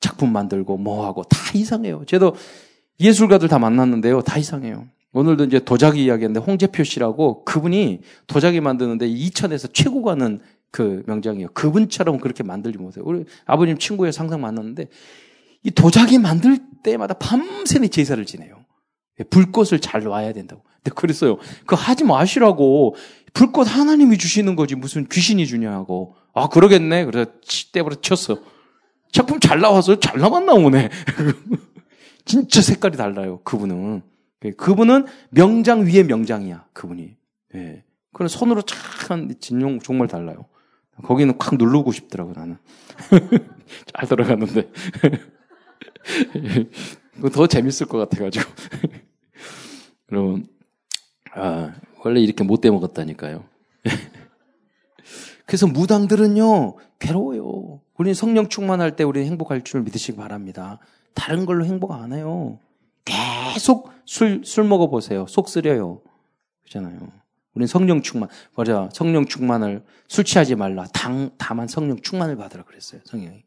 작품 0.00 0.32
만들고 0.32 0.76
뭐하고 0.76 1.22
다 1.22 1.38
이상해요. 1.54 2.04
저도 2.06 2.34
예술가들 3.00 3.48
다 3.48 3.58
만났는데요. 3.58 4.20
다 4.22 4.38
이상해요. 4.38 4.86
오늘도 5.12 5.44
이제 5.44 5.58
도자기 5.60 6.04
이야기했는데 6.04 6.44
홍재표 6.44 6.84
씨라고 6.84 7.44
그분이 7.44 8.00
도자기 8.26 8.60
만드는데 8.60 9.06
이천에서 9.06 9.68
최고 9.68 10.02
가는 10.02 10.40
그 10.70 11.02
명장이에요. 11.06 11.48
그분처럼 11.52 12.18
그렇게 12.18 12.42
만들지 12.42 12.78
못해요. 12.78 13.04
우리 13.06 13.24
아버님 13.44 13.76
친구의 13.78 14.12
상상 14.12 14.40
만났는데 14.40 14.88
이 15.64 15.70
도자기 15.70 16.18
만들 16.18 16.58
때마다 16.82 17.14
밤새내 17.14 17.88
제사를 17.88 18.24
지내요. 18.24 18.64
불꽃을 19.30 19.80
잘 19.80 20.02
놔야 20.02 20.32
된다고. 20.32 20.62
근데 20.82 20.94
그랬어요. 20.94 21.36
그거 21.60 21.76
하지 21.76 22.04
마시라고. 22.04 22.96
불꽃 23.34 23.64
하나님이 23.64 24.18
주시는 24.18 24.56
거지 24.56 24.74
무슨 24.74 25.06
귀신이 25.08 25.46
주냐고. 25.46 26.16
아 26.34 26.48
그러겠네. 26.48 27.04
그래서 27.04 27.30
때부터 27.72 28.00
쳤어. 28.00 28.38
작품 29.12 29.38
잘 29.40 29.60
나와서 29.60 30.00
잘 30.00 30.18
나만 30.18 30.46
나오네. 30.46 30.88
진짜 32.24 32.62
색깔이 32.62 32.96
달라요. 32.96 33.40
그분은. 33.44 34.02
예, 34.44 34.50
그분은 34.50 35.06
명장 35.30 35.86
위에 35.86 36.02
명장이야. 36.02 36.66
그분이. 36.72 37.16
예. 37.54 37.84
그런 38.12 38.28
손으로 38.28 38.62
착한 38.62 39.32
진용 39.40 39.78
정말 39.78 40.08
달라요. 40.08 40.46
거기는 41.02 41.36
콱 41.38 41.56
누르고 41.56 41.92
싶더라고 41.92 42.32
나는. 42.32 42.58
잘 43.94 44.08
들어갔는데. 44.08 44.70
더 47.32 47.46
재밌을 47.46 47.86
것 47.86 47.98
같아가지고. 47.98 48.44
여러분, 50.12 50.46
아, 51.34 51.72
원래 52.04 52.20
이렇게 52.20 52.44
못돼 52.44 52.70
먹었다니까요. 52.70 53.44
그래서 55.46 55.66
무당들은요, 55.66 56.76
괴로워요. 56.98 57.80
우리는 57.98 58.14
성령 58.14 58.48
충만할 58.48 58.96
때 58.96 59.04
우리는 59.04 59.26
행복할 59.26 59.62
줄 59.62 59.82
믿으시기 59.82 60.16
바랍니다. 60.16 60.78
다른 61.14 61.46
걸로 61.46 61.64
행복 61.64 61.92
안 61.92 62.12
해요. 62.12 62.58
계속 63.04 63.90
술, 64.04 64.42
술 64.44 64.64
먹어보세요. 64.64 65.26
속 65.26 65.48
쓰려요. 65.48 66.02
그렇잖아요. 66.62 67.08
우리는 67.54 67.66
성령 67.66 68.02
충만, 68.02 68.28
맞아. 68.56 68.88
성령 68.92 69.26
충만을 69.26 69.84
술 70.08 70.24
취하지 70.24 70.54
말라. 70.54 70.86
당, 70.92 71.30
다만 71.36 71.68
성령 71.68 72.00
충만을 72.00 72.36
받으라 72.36 72.64
그랬어요. 72.64 73.00
성령이. 73.04 73.44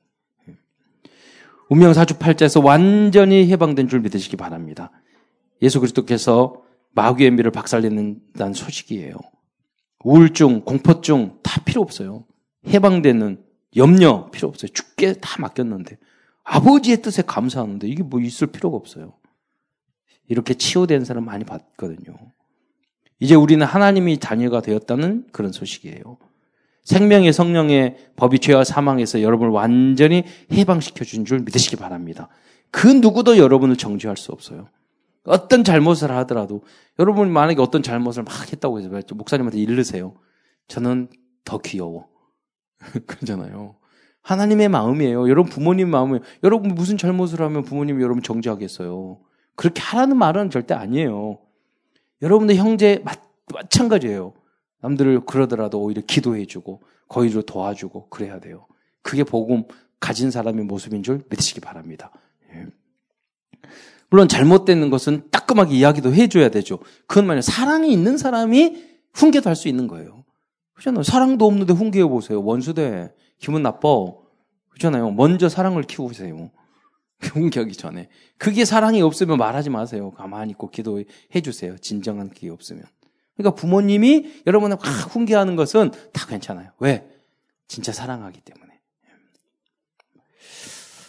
예. 0.50 0.56
운명 1.70 1.94
사주팔자에서 1.94 2.62
완전히 2.62 3.48
해방된 3.50 3.88
줄 3.88 4.02
믿으시기 4.02 4.38
바랍니다. 4.38 4.92
예수 5.62 5.80
그리스도께서 5.80 6.62
마귀의 6.92 7.32
미를 7.32 7.52
박살내는다는 7.52 8.54
소식이에요. 8.54 9.16
우울증, 10.04 10.62
공포증 10.62 11.40
다 11.42 11.62
필요 11.64 11.82
없어요. 11.82 12.26
해방되는 12.68 13.44
염려 13.76 14.30
필요 14.32 14.48
없어요. 14.48 14.70
죽게 14.72 15.14
다 15.14 15.42
맡겼는데 15.42 15.98
아버지의 16.44 17.02
뜻에 17.02 17.24
감사하는데 17.24 17.88
이게 17.88 18.04
뭐 18.04 18.22
있을 18.22 18.48
필요가 18.48 18.78
없어요. 18.78 19.14
이렇게 20.28 20.54
치유된 20.54 21.06
사람 21.06 21.26
많이 21.26 21.44
봤거든요. 21.46 22.16
이제 23.20 23.36
우리는 23.36 23.66
하나님이 23.66 24.18
자녀가 24.20 24.62
되었다는 24.62 25.28
그런 25.32 25.52
소식이에요. 25.52 26.18
생명의 26.84 27.34
성령의 27.34 27.98
법이 28.16 28.40
죄와 28.40 28.64
사망에서 28.64 29.22
여러분을 29.22 29.52
완전히 29.52 30.24
해방시켜 30.52 31.04
준 31.04 31.26
줄 31.26 31.40
믿으시기 31.40 31.76
바랍니다. 31.78 32.30
그 32.72 32.88
누구도 32.88 33.38
여러분을 33.38 33.78
정죄할 33.78 34.18
수 34.18 34.32
없어요. 34.32 34.68
어떤 35.24 35.64
잘못을 35.64 36.12
하더라도 36.12 36.62
여러분이 37.00 37.32
만약에 37.32 37.60
어떤 37.62 37.82
잘못을 37.82 38.24
막 38.24 38.52
했다고 38.52 38.80
해서 38.80 38.90
목사님한테 39.16 39.58
일르세요. 39.58 40.16
저는 40.68 41.08
더 41.44 41.58
귀여워. 41.58 42.10
그러잖아요. 43.08 43.76
하나님의 44.22 44.70
마음이에요. 44.70 45.30
여러분 45.30 45.52
부모님 45.52 45.90
마음이에요. 45.90 46.20
여러분 46.44 46.76
무슨 46.76 46.98
잘못을 46.98 47.42
하면 47.42 47.64
부모님이 47.64 48.04
여러분 48.04 48.22
정죄하겠어요. 48.22 49.20
그렇게 49.56 49.82
하라는 49.82 50.18
말은 50.18 50.50
절대 50.50 50.74
아니에요. 50.74 51.40
여러분들 52.22 52.56
형제 52.56 53.04
마찬가지예요. 53.54 54.34
남들을 54.82 55.26
그러더라도 55.26 55.82
오히려 55.82 56.02
기도해주고 56.06 56.82
거의로 57.08 57.42
도와주고 57.44 58.10
그래야 58.10 58.40
돼요. 58.40 58.68
그게 59.02 59.24
복음 59.24 59.64
가진 60.00 60.32
사람의 60.32 60.66
모습인 60.66 61.04
줄 61.04 61.22
믿으시기 61.30 61.62
바랍니다. 61.62 62.12
예. 62.54 62.66
물론 64.10 64.28
잘못되는 64.28 64.90
것은 64.90 65.30
따끔하게 65.32 65.76
이야기도 65.76 66.14
해줘야 66.14 66.50
되죠. 66.50 66.80
그건 67.08 67.26
만약 67.28 67.42
사랑이 67.42 67.92
있는 67.92 68.18
사람이 68.18 68.84
훈계도 69.14 69.50
할 69.50 69.56
수 69.56 69.68
있는 69.68 69.88
거예요. 69.88 70.24
그렇잖아요. 70.74 71.04
사랑도 71.04 71.46
없는데 71.46 71.74
훈계해 71.74 72.06
보세요. 72.06 72.44
원수대 72.44 73.14
기분 73.40 73.64
나빠. 73.64 73.88
그렇잖아요. 74.70 75.12
먼저 75.12 75.48
사랑을 75.48 75.84
키우세요. 75.84 76.52
훈계하기 77.34 77.74
전에. 77.74 78.10
그게 78.38 78.66
사랑이 78.66 79.02
없으면 79.02 79.38
말하지 79.38 79.70
마세요. 79.70 80.12
가만히 80.12 80.52
있고 80.52 80.70
기도해 80.70 81.42
주세요. 81.44 81.78
진정한 81.78 82.30
그게 82.30 82.50
없으면. 82.50 82.84
그러니까 83.36 83.56
부모님이 83.60 84.42
여러분을 84.48 84.78
확 84.80 85.14
훈계하는 85.14 85.56
것은 85.56 85.92
다 86.14 86.26
괜찮아요. 86.28 86.72
왜? 86.80 87.08
진짜 87.68 87.92
사랑하기 87.92 88.42
때문에. 88.42 88.66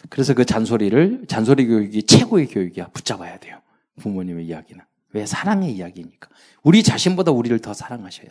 그래서 0.09 0.35
그 0.35 0.45
잔소리를, 0.45 1.27
잔소리 1.27 1.67
교육이 1.67 2.05
최고의 2.05 2.47
교육이야. 2.47 2.89
붙잡아야 2.89 3.39
돼요. 3.39 3.61
부모님의 4.01 4.47
이야기는. 4.47 4.85
왜? 5.13 5.27
사랑의 5.27 5.73
이야기니까. 5.73 6.29
우리 6.63 6.83
자신보다 6.83 7.33
우리를 7.33 7.59
더 7.61 7.75
사랑하셔요. 7.75 8.29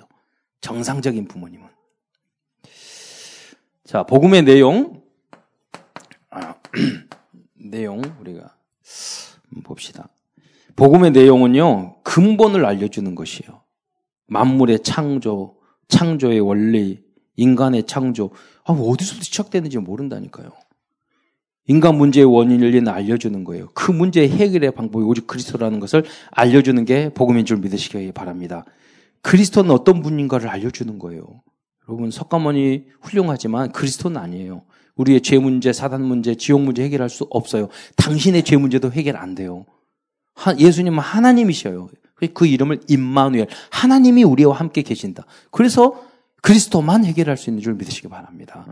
정상적인 0.62 1.28
부모님은. 1.28 1.68
자, 3.84 4.04
복음의 4.04 4.44
내용. 4.44 5.04
아, 7.66 7.70
내용, 7.70 8.02
우리가 8.20 8.56
봅시다. 9.64 10.10
복음의 10.76 11.12
내용은요, 11.12 12.04
근본을 12.04 12.66
알려주는 12.66 13.16
것이에요. 13.16 13.62
만물의 14.28 14.84
창조, 14.84 15.56
창조의 15.88 16.40
원리, 16.42 17.04
인간의 17.36 17.86
창조. 17.88 18.32
아, 18.66 18.74
어디서부터 18.74 19.24
시작되는지 19.24 19.80
모른다니까요. 19.80 20.52
인간 21.68 21.98
문제의 21.98 22.26
원인을 22.26 22.88
알려주는 22.88 23.44
거예요. 23.44 23.70
그 23.74 23.92
문제의 23.92 24.30
해결의 24.30 24.72
방법이 24.72 25.04
오직 25.04 25.26
그리스도라는 25.26 25.80
것을 25.80 26.04
알려주는 26.32 26.86
게 26.86 27.10
복음인 27.10 27.46
줄 27.46 27.58
믿으시기 27.58 28.12
바랍니다. 28.12 28.66
그리스도는 29.22 29.72
어떤 29.72 30.02
분인가를 30.02 30.48
알려주는 30.48 31.00
거예요. 31.00 31.42
여러분, 31.88 32.12
석가모니 32.12 32.86
훌륭하지만 33.02 33.72
그리스도는 33.72 34.18
아니에요. 34.18 34.64
우리의 34.96 35.22
죄 35.22 35.38
문제, 35.40 35.74
사단 35.74 36.04
문제, 36.04 36.36
지옥 36.36 36.62
문제 36.62 36.84
해결할 36.84 37.10
수 37.10 37.28
없어요. 37.30 37.70
당신의 37.98 38.44
죄 38.44 38.58
문제도 38.58 38.92
해결 38.92 39.18
안 39.18 39.36
돼요. 39.36 39.66
예수님은 40.58 41.00
하나님이셔요. 41.00 41.90
그 42.34 42.46
이름을 42.46 42.82
임마누엘. 42.88 43.48
하나님이 43.72 44.24
우리와 44.24 44.56
함께 44.56 44.82
계신다. 44.82 45.26
그래서 45.52 46.02
그리스도만 46.42 47.06
해결할 47.06 47.38
수 47.38 47.50
있는 47.50 47.62
줄 47.62 47.74
믿으시기 47.74 48.08
바랍니다. 48.08 48.66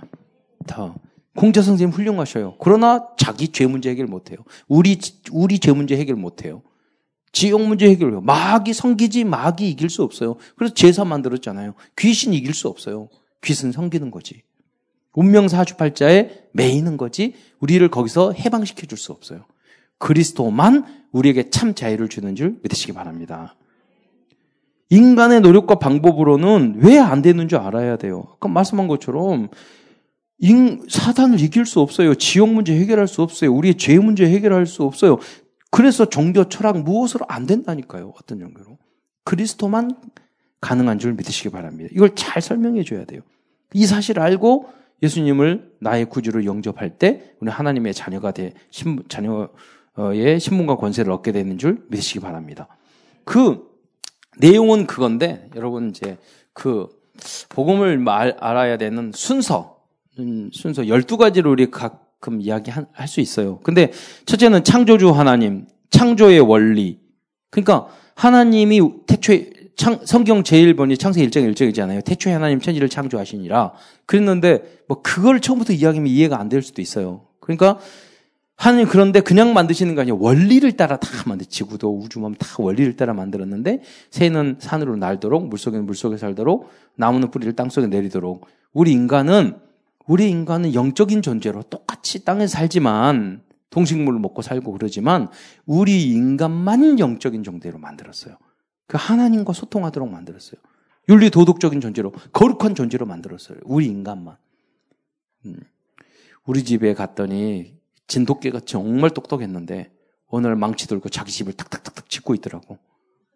더. 0.68 0.96
공자 1.36 1.62
선생님 1.62 1.96
훌륭하셔요. 1.96 2.56
그러나 2.60 3.08
자기 3.18 3.48
죄 3.48 3.66
문제 3.66 3.90
해결 3.90 4.06
못 4.06 4.30
해요. 4.30 4.38
우리, 4.68 5.00
우리 5.32 5.60
죄 5.60 5.72
문제 5.74 5.98
해결 5.98 6.16
못 6.16 6.46
해요. 6.46 6.62
지옥 7.32 7.64
문제 7.64 7.90
해결해요. 7.90 8.22
마귀 8.22 8.74
성기지 8.74 9.24
마귀 9.24 9.68
이길 9.68 9.90
수 9.90 10.04
없어요. 10.04 10.36
그래서 10.56 10.76
제사 10.76 11.04
만들었잖아요. 11.04 11.74
귀신 11.98 12.34
이길 12.34 12.54
수 12.54 12.68
없어요. 12.68 13.10
귀신 13.44 13.72
성기는 13.72 14.12
거지. 14.12 14.44
운명사주팔자에 15.14 16.30
매이는 16.54 16.98
거지 16.98 17.34
우리를 17.60 17.88
거기서 17.90 18.34
해방시켜 18.34 18.88
줄 18.88 18.98
수 18.98 19.12
없어요. 19.12 19.46
그리스도만 20.00 20.86
우리에게 21.12 21.50
참 21.50 21.74
자유를 21.76 22.10
주는 22.10 22.36
줄 22.36 22.58
믿으시기 22.64 22.94
바랍니다. 22.94 23.56
인간의 24.90 25.42
노력과 25.42 25.76
방법으로는 25.76 26.76
왜 26.80 26.98
안 27.00 27.22
되는 27.22 27.48
줄 27.48 27.60
알아야 27.60 27.98
돼요. 27.98 28.28
아까 28.36 28.48
말씀한 28.48 28.88
것처럼 28.88 29.50
인, 30.40 30.86
사단을 30.90 31.40
이길 31.40 31.66
수 31.66 31.80
없어요. 31.80 32.16
지옥 32.16 32.50
문제 32.50 32.76
해결할 32.78 33.08
수 33.08 33.22
없어요. 33.22 33.54
우리의 33.54 33.76
죄 33.76 33.98
문제 33.98 34.26
해결할 34.26 34.66
수 34.66 34.84
없어요. 34.84 35.20
그래서 35.72 36.06
종교, 36.06 36.50
철학 36.50 36.80
무엇으로 36.80 37.26
안 37.30 37.46
된다니까요. 37.48 38.14
어떤 38.20 38.40
종교로. 38.40 38.78
그리스도만 39.24 39.96
가능한 40.60 41.00
줄 41.00 41.14
믿으시기 41.14 41.50
바랍니다. 41.50 41.90
이걸 41.94 42.14
잘 42.16 42.42
설명해 42.42 42.84
줘야 42.84 43.06
돼요. 43.06 43.22
이 43.74 43.86
사실을 43.86 44.22
알고 44.22 44.70
예수님을 45.04 45.74
나의 45.80 46.06
구주로 46.06 46.46
영접할 46.46 46.98
때 46.98 47.36
우리 47.42 47.52
하나님의 47.52 47.94
자녀가 47.94 48.32
돼 48.32 48.54
신, 48.72 49.04
자녀의 49.10 50.40
신분과 50.40 50.78
권세를 50.78 51.12
얻게 51.12 51.32
되는 51.32 51.58
줄 51.58 51.86
믿으시기 51.90 52.22
바랍니다. 52.22 52.68
그 53.26 53.70
내용은 54.40 54.88
그건데 54.88 55.50
여러분 55.56 55.90
이제 55.90 56.18
그 56.54 56.88
복음을 57.50 57.98
말, 57.98 58.36
알아야 58.40 58.78
되는 58.78 59.12
순서, 59.14 59.84
음, 60.18 60.50
순서 60.54 60.84
12가지로 60.84 61.52
우리 61.52 61.70
가끔 61.70 62.42
이야기 62.42 62.72
할 62.72 63.08
수 63.08 63.20
있어요. 63.22 63.60
근데 63.60 63.92
첫째는 64.26 64.64
창조주 64.64 65.12
하나님, 65.12 65.68
창조의 65.92 66.40
원리. 66.40 67.00
그러니까 67.52 67.88
하나님이 68.16 68.82
태초에 69.06 69.52
창, 69.76 70.00
성경 70.06 70.44
제1번이 70.44 71.00
창세 71.00 71.26
1장 71.28 71.52
1절이잖아요. 71.54 72.04
태초에 72.06 72.34
하나님 72.34 72.60
천지를 72.60 72.90
창조하시니라. 72.90 73.74
그랬는데 74.06 74.84
뭐 74.88 75.02
그걸 75.02 75.40
처음부터 75.40 75.74
이야기하면 75.74 76.08
이해가 76.08 76.40
안 76.40 76.50
될 76.50 76.62
수도 76.62 76.82
있어요. 76.82 77.26
그러니까 77.40 77.80
하나님 78.56 78.88
그런데 78.88 79.20
그냥 79.20 79.54
만드시는 79.54 79.96
거 79.96 80.02
아니에요. 80.02 80.18
원리를 80.20 80.72
따라 80.74 80.98
다 80.98 81.10
만들, 81.26 81.48
지구도 81.48 81.98
우주만 81.98 82.36
다 82.38 82.48
원리를 82.60 82.96
따라 82.96 83.14
만들었는데, 83.14 83.82
새는 84.12 84.58
산으로 84.60 84.96
날도록, 84.96 85.50
물속에는 85.50 85.86
물속에 85.86 86.18
살도록, 86.18 86.70
나무는 86.96 87.32
뿌리를 87.32 87.52
땅속에 87.56 87.88
내리도록. 87.88 88.46
우리 88.72 88.92
인간은, 88.92 89.58
우리 90.06 90.30
인간은 90.30 90.76
영적인 90.76 91.24
존재로 91.24 91.64
똑같이 91.64 92.24
땅에 92.24 92.46
살지만, 92.46 93.42
동식물을 93.72 94.20
먹고 94.20 94.44
살고 94.44 94.72
그러지만, 94.72 95.30
우리 95.66 96.12
인간만 96.12 97.00
영적인 97.00 97.44
존재로 97.44 97.80
만들었어요. 97.80 98.38
그 98.88 98.98
하나님과 99.00 99.54
소통하도록 99.54 100.10
만들었어요. 100.10 100.60
윤리 101.10 101.30
도덕적인 101.30 101.82
존재로, 101.82 102.12
거룩한 102.32 102.76
존재로 102.76 103.06
만들었어요. 103.06 103.58
우리 103.64 103.88
인간만. 103.88 104.38
음. 105.46 105.60
우리 106.46 106.64
집에 106.64 106.94
갔더니 106.94 107.74
진돗개가 108.08 108.62
정말 108.62 109.10
똑똑했는데 109.12 109.92
오늘 110.28 110.56
망치 110.56 110.88
들고 110.88 111.10
자기 111.10 111.32
집을 111.32 111.54
탁탁탁탁 111.54 112.10
짓고 112.10 112.34
있더라고. 112.36 112.78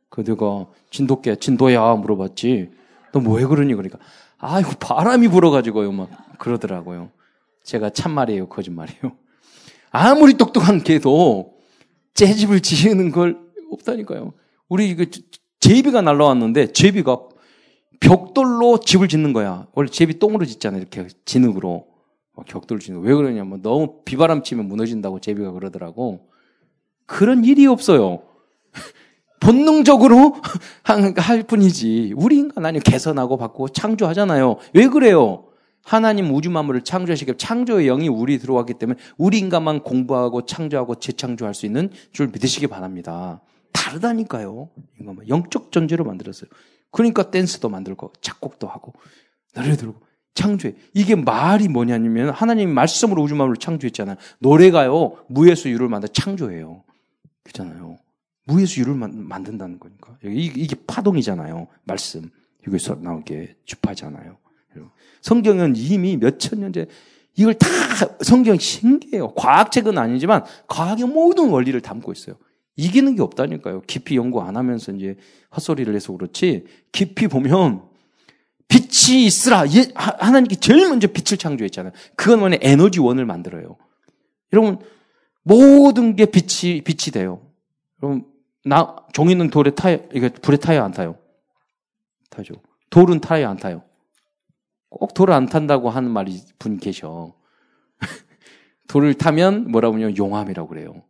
그 0.10 0.24
내가 0.24 0.68
진돗개 0.92 1.36
진도야 1.38 1.96
물어봤지. 1.96 2.72
너 3.14 3.20
뭐 3.22 3.38
왜 3.38 3.46
그러니 3.46 3.74
그러니까 3.76 4.00
아이고 4.38 4.72
바람이 4.80 5.28
불어가지고요 5.30 5.92
막 5.92 6.10
그러더라고요. 6.40 7.12
제가 7.64 7.90
참말이에요 7.90 8.48
거짓말이에요. 8.50 9.18
아무리 9.92 10.34
똑똑한 10.36 10.84
개도 10.84 11.58
째집을 12.14 12.62
지으는 12.62 13.12
걸 13.12 13.38
없다니까요. 13.72 14.34
우리 14.70 14.96
그 14.96 15.10
제비가 15.60 16.02
날라왔는데 16.02 16.74
제비가 16.74 17.20
벽돌로 18.00 18.80
집을 18.80 19.08
짓는 19.08 19.34
거야. 19.34 19.68
원래 19.74 19.90
제비 19.90 20.20
똥으로 20.20 20.46
짓잖아요. 20.46 20.82
이렇게 20.82 21.08
진흙으로. 21.26 21.88
격돌을 22.46 22.80
치는 22.80 23.02
왜 23.02 23.16
그러냐면 23.16 23.64
너무 23.64 24.04
비바람 24.06 24.44
치면 24.44 24.68
무너진다고 24.68 25.20
제비가 25.20 25.52
그러더라고. 25.52 26.30
그런 27.08 27.44
일이 27.44 27.66
없어요. 27.66 28.22
본능적으로 29.40 30.36
할 30.84 31.44
뿐이지. 31.44 32.14
우리 32.16 32.38
인간 32.38 32.66
아니 32.66 32.80
개선하고 32.80 33.38
바꾸고 33.38 33.70
창조하잖아요. 33.70 34.58
왜 34.74 34.88
그래요? 34.88 35.46
하나님 35.84 36.34
우주 36.34 36.52
만물을 36.52 36.84
창조하시기 36.84 37.38
창조의 37.38 37.88
영이 37.88 38.10
우리 38.10 38.40
들어왔기 38.40 38.74
때문에 38.76 39.00
우리 39.18 39.40
인간만 39.40 39.80
공부하고 39.82 40.46
창조하고 40.46 40.96
재창조할 40.96 41.54
수 41.54 41.66
있는 41.66 41.90
줄 42.12 42.28
믿으시기 42.28 42.68
바랍니다. 42.68 43.42
다르다니까요. 43.78 44.70
인간만 45.00 45.30
영적 45.30 45.72
존재로 45.72 46.04
만들었어요. 46.04 46.50
그러니까 46.92 47.30
댄스도 47.30 47.70
만들고 47.70 48.12
작곡도 48.22 48.68
하고 48.68 48.94
노래 49.54 49.76
들고 49.76 50.02
창조해. 50.34 50.76
이게 50.94 51.16
말이 51.16 51.68
뭐냐면 51.68 52.30
하나님이 52.30 52.72
말씀으로 52.74 53.22
우주 53.22 53.36
만물을 53.36 53.58
창조했잖아요. 53.58 54.18
노래가요 54.40 55.18
무에서 55.28 55.70
유를 55.70 55.90
만든 55.90 56.10
창조예요. 56.12 56.84
그렇잖아요. 57.44 57.98
무에서 58.46 58.82
유를 58.82 58.94
만, 58.94 59.44
든다는 59.44 59.80
거니까. 59.80 60.18
이게 60.24 60.76
파동이잖아요. 60.88 61.68
말씀 61.84 62.30
여기서 62.68 62.96
나오게 63.02 63.56
주파잖아요. 63.66 64.38
성경은 65.22 65.76
이미 65.76 66.18
몇천 66.18 66.60
년째 66.60 66.88
이걸 67.36 67.56
다 67.56 67.68
성경 68.22 68.58
신기해요. 68.58 69.34
과학책은 69.34 69.98
아니지만 69.98 70.44
과학의 70.68 71.06
모든 71.06 71.50
원리를 71.50 71.80
담고 71.82 72.12
있어요. 72.12 72.36
이기는 72.78 73.16
게 73.16 73.22
없다니까요. 73.22 73.82
깊이 73.82 74.16
연구 74.16 74.42
안 74.42 74.56
하면서 74.56 74.92
이제 74.92 75.18
헛소리를 75.56 75.94
해서 75.94 76.14
그렇지 76.14 76.66
깊이 76.92 77.28
보면 77.28 77.84
빛이 78.68 79.26
있으라. 79.26 79.66
하나님께 79.96 80.56
제일 80.58 80.88
먼저 80.88 81.08
빛을 81.08 81.38
창조했잖아요. 81.38 81.94
그건 82.16 82.40
뭐냐? 82.40 82.58
에너지원을 82.62 83.26
만들어요. 83.26 83.78
여러분, 84.54 84.80
모든 85.44 86.16
게 86.16 86.26
빛이, 86.26 86.82
빛이 86.82 87.12
돼요. 87.14 87.42
여러분, 88.02 88.26
나, 88.64 88.96
종이는 89.14 89.50
돌에 89.50 89.72
타요, 89.72 90.00
이게 90.14 90.30
불에 90.30 90.58
타요, 90.58 90.84
안 90.84 90.92
타요? 90.92 91.18
타죠. 92.30 92.56
돌은 92.90 93.22
타요, 93.22 93.50
안 93.50 93.58
타요? 93.58 93.84
꼭 94.90 95.14
돌을 95.14 95.34
안 95.34 95.48
탄다고 95.48 95.90
하는 95.90 96.12
말이 96.12 96.42
분 96.60 96.78
계셔. 96.78 97.34
돌을 98.88 99.16
타면 99.16 99.72
뭐라고 99.72 99.96
하냐면 99.96 100.18
용암이라고 100.18 100.68
그래요. 100.68 101.04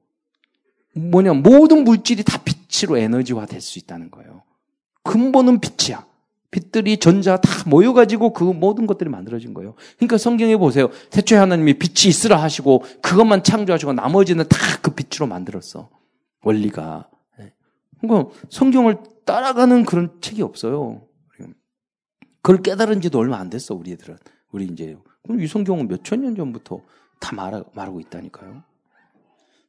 뭐냐, 0.98 1.34
모든 1.34 1.84
물질이 1.84 2.24
다 2.24 2.42
빛으로 2.44 2.98
에너지화 2.98 3.46
될 3.46 3.62
수 3.62 3.80
있다는 3.80 4.12
거예요. 4.12 4.44
근본은 5.04 5.60
빛이야. 5.60 6.06
빛들이 6.50 6.98
전자 6.98 7.38
다 7.38 7.50
모여가지고 7.70 8.34
그 8.34 8.44
모든 8.44 8.88
것들이 8.88 9.10
만들어진 9.10 9.54
거예요. 9.54 9.76
그러니까 9.98 10.18
성경에 10.18 10.56
보세요. 10.58 10.90
태초에 11.12 11.38
하나님이 11.38 11.78
빛이 11.78 12.10
있으라 12.10 12.42
하시고 12.42 12.84
그것만 13.02 13.44
창조하시고 13.44 13.94
나머지는 13.94 14.46
다 14.48 14.58
그 14.82 14.92
빛으로 14.92 15.28
만들었어. 15.28 15.90
원리가. 16.44 17.10
네. 17.38 17.54
그러니까 18.00 18.32
성경을 18.50 18.98
따라가는 19.26 19.84
그런 19.86 20.16
책이 20.22 20.42
없어요. 20.42 21.02
그걸 22.42 22.62
깨달은 22.62 23.02
지도 23.02 23.20
얼마 23.20 23.38
안 23.38 23.50
됐어, 23.50 23.76
우리 23.76 23.92
애들은. 23.92 24.18
우리 24.52 24.66
이제. 24.66 24.96
그럼 25.24 25.42
이 25.42 25.48
성경은 25.48 25.90
몇 25.90 26.04
천 26.04 26.22
년 26.22 26.36
전부터 26.36 26.80
다 27.20 27.36
말하, 27.36 27.64
말하고 27.74 28.00
있다니까요. 28.00 28.64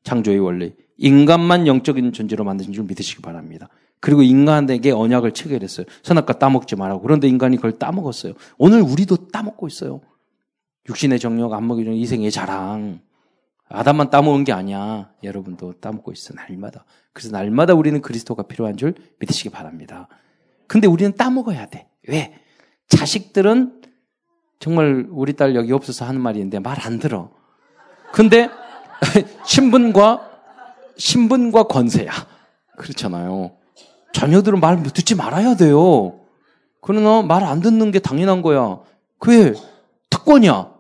창조의 0.05 0.39
원리. 0.39 0.75
인간만 0.97 1.67
영적인 1.67 2.13
존재로 2.13 2.45
만드신 2.45 2.73
줄 2.73 2.85
믿으시기 2.85 3.23
바랍니다. 3.23 3.69
그리고 4.01 4.23
인간에게 4.23 4.91
언약을 4.91 5.33
체결했어요. 5.33 5.87
선악과 6.03 6.39
따먹지 6.39 6.77
말라고. 6.77 7.03
그런데 7.03 7.29
인간이 7.29 7.57
그걸 7.57 7.79
따먹었어요. 7.79 8.35
오늘 8.59 8.81
우리도 8.83 9.29
따먹고 9.29 9.67
있어요. 9.67 10.01
육신의 10.89 11.19
정력, 11.19 11.53
안먹이 11.53 11.85
정 11.85 11.95
이생의 11.95 12.31
자랑. 12.31 13.01
아담만 13.69 14.11
따먹은 14.11 14.45
게 14.45 14.53
아니야. 14.53 15.11
여러분도 15.23 15.75
따먹고 15.81 16.13
있어, 16.13 16.33
날마다. 16.35 16.85
그래서 17.13 17.31
날마다 17.33 17.75
우리는 17.75 18.01
그리스도가 18.01 18.45
필요한 18.45 18.77
줄 18.77 18.95
믿으시기 19.19 19.51
바랍니다. 19.51 20.09
근데 20.67 20.87
우리는 20.87 21.13
따먹어야 21.15 21.67
돼. 21.67 21.89
왜? 22.09 22.35
자식들은 22.89 23.83
정말 24.61 25.07
우리 25.11 25.35
딸 25.35 25.55
여기 25.55 25.73
없어서 25.73 26.05
하는 26.07 26.21
있는데 26.39 26.59
말 26.59 26.79
안 26.85 26.99
들어. 26.99 27.31
근데 28.13 28.49
신분과 29.45 30.29
신분과 30.97 31.65
권세야. 31.65 32.11
그렇잖아요. 32.77 33.53
자녀들은 34.13 34.61
말 34.61 34.83
듣지 34.83 35.15
말아야 35.15 35.55
돼요. 35.57 36.21
그러나 36.81 37.23
말 37.23 37.45
안 37.45 37.61
듣는 37.61 37.91
게 37.91 37.99
당연한 37.99 38.43
거야. 38.43 38.79
그게 39.19 39.53
특권이야. 40.11 40.73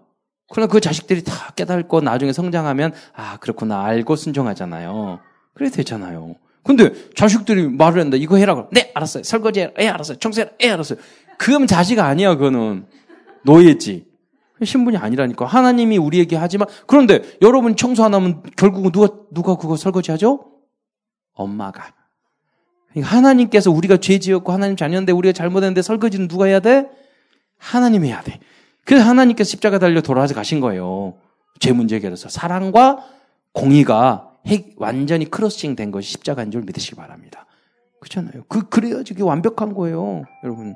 그러나 0.50 0.66
그 0.70 0.80
자식들이 0.80 1.22
다 1.24 1.52
깨닫고 1.54 2.00
나중에 2.00 2.32
성장하면 2.32 2.92
아 3.14 3.36
그렇구나 3.38 3.84
알고 3.84 4.16
순종하잖아요. 4.16 5.20
그래 5.54 5.70
되잖아요. 5.70 6.36
근데 6.64 6.92
자식들이 7.14 7.68
말을 7.68 8.00
한다. 8.00 8.16
이거 8.16 8.36
해라. 8.36 8.66
네 8.72 8.90
알았어요. 8.94 9.22
설거지 9.22 9.60
해라. 9.60 9.72
예 9.80 9.88
알았어요. 9.88 10.18
청소해라. 10.18 10.52
예 10.62 10.70
알았어요. 10.70 10.98
그럼 11.36 11.66
자식 11.66 11.98
아니야 11.98 12.34
그거는 12.36 12.86
노예지. 13.44 14.06
신분이 14.64 14.96
아니라니까. 14.96 15.46
하나님이 15.46 15.98
우리에게 15.98 16.36
하지만 16.36 16.68
그런데 16.86 17.22
여러분 17.42 17.76
청소 17.76 18.04
안 18.04 18.14
하면 18.14 18.42
결국은 18.56 18.92
누가 18.92 19.08
누가 19.32 19.56
그거 19.56 19.76
설거지 19.76 20.10
하죠? 20.12 20.44
엄마가. 21.34 21.92
그러니까 22.90 23.16
하나님께서 23.16 23.70
우리가 23.70 23.98
죄 23.98 24.18
지었고 24.18 24.52
하나님 24.52 24.76
자녀인데 24.76 25.12
우리가 25.12 25.32
잘못했는데 25.32 25.82
설거지는 25.82 26.28
누가 26.28 26.46
해야 26.46 26.60
돼? 26.60 26.88
하나님이 27.58 28.08
해야 28.08 28.22
돼. 28.22 28.40
그래서 28.84 29.06
하나님께서 29.06 29.48
십자가 29.48 29.78
달려 29.78 30.00
돌아와서 30.00 30.34
가신 30.34 30.60
거예요. 30.60 31.14
죄 31.60 31.72
문제 31.72 31.96
해결해서. 31.96 32.28
사랑과 32.28 33.04
공의가 33.52 34.32
완전히 34.76 35.26
크로싱 35.26 35.76
된 35.76 35.90
것이 35.90 36.10
십자가인 36.10 36.50
줄 36.50 36.62
믿으시기 36.62 36.96
바랍니다. 36.96 37.46
그렇잖아요. 38.00 38.44
그, 38.48 38.68
그래야지 38.68 39.12
그게 39.12 39.22
완벽한 39.22 39.74
거예요. 39.74 40.22
여러분. 40.44 40.74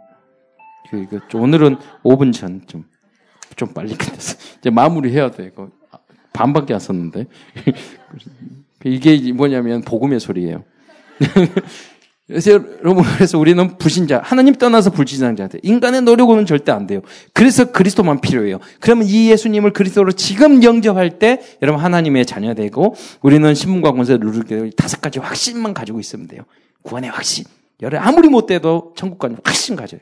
그, 0.91 1.07
그, 1.07 1.39
오늘은 1.39 1.77
5분 2.03 2.33
전 2.33 2.63
좀, 2.67 2.85
좀 3.57 3.73
빨리 3.73 3.95
끝냈어. 3.95 4.37
이제 4.59 4.71
마무리 4.71 5.13
해야 5.13 5.31
돼. 5.31 5.51
이거 5.53 5.69
반밖에 6.33 6.75
안 6.75 6.81
썼는데. 6.81 7.27
이게 8.85 9.33
뭐냐면 9.33 9.83
복음의 9.83 10.21
소리예요. 10.21 10.65
그래서 12.27 12.53
여러분 12.53 13.05
그래서 13.05 13.39
우리는 13.39 13.77
불신자 13.77 14.23
하나님 14.25 14.55
떠나서 14.55 14.91
불신자한테 14.91 15.59
인간의 15.63 16.03
노력으로는 16.03 16.47
절대 16.47 16.73
안 16.73 16.87
돼요. 16.87 17.03
그래서 17.35 17.73
그리스도만 17.73 18.21
필요해요. 18.21 18.59
그러면 18.81 19.07
이 19.07 19.31
예수님을 19.31 19.73
그리스도로 19.73 20.13
지금 20.13 20.63
영접할 20.63 21.19
때 21.19 21.43
여러분 21.61 21.83
하나님의 21.83 22.25
자녀 22.25 22.55
되고 22.55 22.95
우리는 23.21 23.55
신문과 23.55 23.93
권세 23.93 24.17
누르게 24.17 24.71
다섯 24.77 25.01
가지 25.01 25.19
확신만 25.19 25.75
가지고 25.75 26.01
있으면 26.01 26.27
돼요. 26.27 26.43
구원의 26.83 27.11
확신. 27.11 27.45
여러분 27.83 28.07
아무리 28.07 28.29
못 28.29 28.47
돼도 28.47 28.95
천국 28.97 29.19
가는 29.19 29.37
확신 29.45 29.77
가져요. 29.77 30.01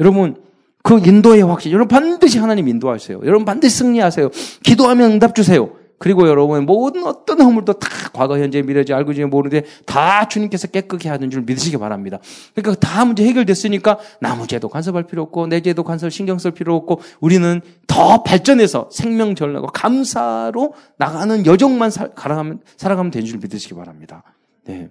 여러분 0.00 0.36
그 0.84 0.98
인도의 0.98 1.42
확신. 1.42 1.72
여러분 1.72 1.88
반드시 1.88 2.38
하나님 2.38 2.68
인도하세요. 2.68 3.22
여러분 3.24 3.46
반드시 3.46 3.78
승리하세요. 3.78 4.28
기도하면 4.62 5.12
응답 5.12 5.34
주세요. 5.34 5.70
그리고 5.98 6.28
여러분 6.28 6.66
모든 6.66 7.04
어떤 7.04 7.40
허물도 7.40 7.74
다 7.74 7.88
과거, 8.12 8.38
현재, 8.38 8.60
미래지 8.60 8.92
알고 8.92 9.14
지금 9.14 9.30
모르는데 9.30 9.66
다 9.86 10.28
주님께서 10.28 10.66
깨끗게 10.68 11.08
하는 11.08 11.30
줄 11.30 11.40
믿으시기 11.40 11.78
바랍니다. 11.78 12.18
그러니까 12.54 12.86
다 12.86 13.06
문제 13.06 13.24
해결됐으니까 13.24 13.98
나무 14.20 14.46
죄도 14.46 14.68
간섭할 14.68 15.04
필요 15.04 15.22
없고 15.22 15.46
내 15.46 15.62
죄도 15.62 15.84
간섭 15.84 16.12
신경 16.12 16.38
쓸 16.38 16.50
필요 16.50 16.76
없고 16.76 17.00
우리는 17.20 17.62
더 17.86 18.22
발전해서 18.22 18.90
생명 18.92 19.34
전하고 19.34 19.68
감사로 19.68 20.74
나가는 20.98 21.46
여정만 21.46 21.90
살아가면 21.90 22.60
살아가면 22.76 23.10
되는 23.10 23.26
줄 23.26 23.38
믿으시기 23.38 23.74
바랍니다. 23.74 24.22
네. 24.66 24.90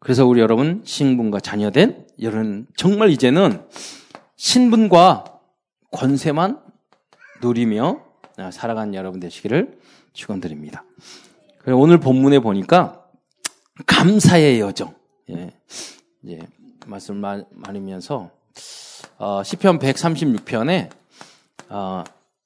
그래서 0.00 0.26
우리 0.26 0.40
여러분 0.40 0.82
신분과 0.84 1.40
자녀된 1.40 2.06
여러분 2.20 2.66
정말 2.76 3.10
이제는 3.10 3.62
신분과 4.36 5.40
권세만 5.90 6.60
누리며 7.42 8.00
살아가는 8.52 8.94
여러분 8.94 9.20
되시기를 9.20 9.78
축원드립니다. 10.12 10.84
오늘 11.66 11.98
본문에 11.98 12.38
보니까 12.38 13.04
감사의 13.86 14.60
여정. 14.60 14.94
예. 15.30 15.52
예. 16.28 16.38
말씀 16.86 17.16
많으면서 17.16 18.30
어, 19.18 19.42
시편 19.44 19.78
136편에 19.78 20.90
어, 21.68 22.04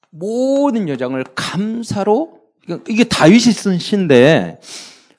모든 0.09 0.89
여정을 0.89 1.23
감사로 1.35 2.41
이게 2.87 3.03
다윗이 3.03 3.39
쓴 3.39 3.77
시인데 3.77 4.59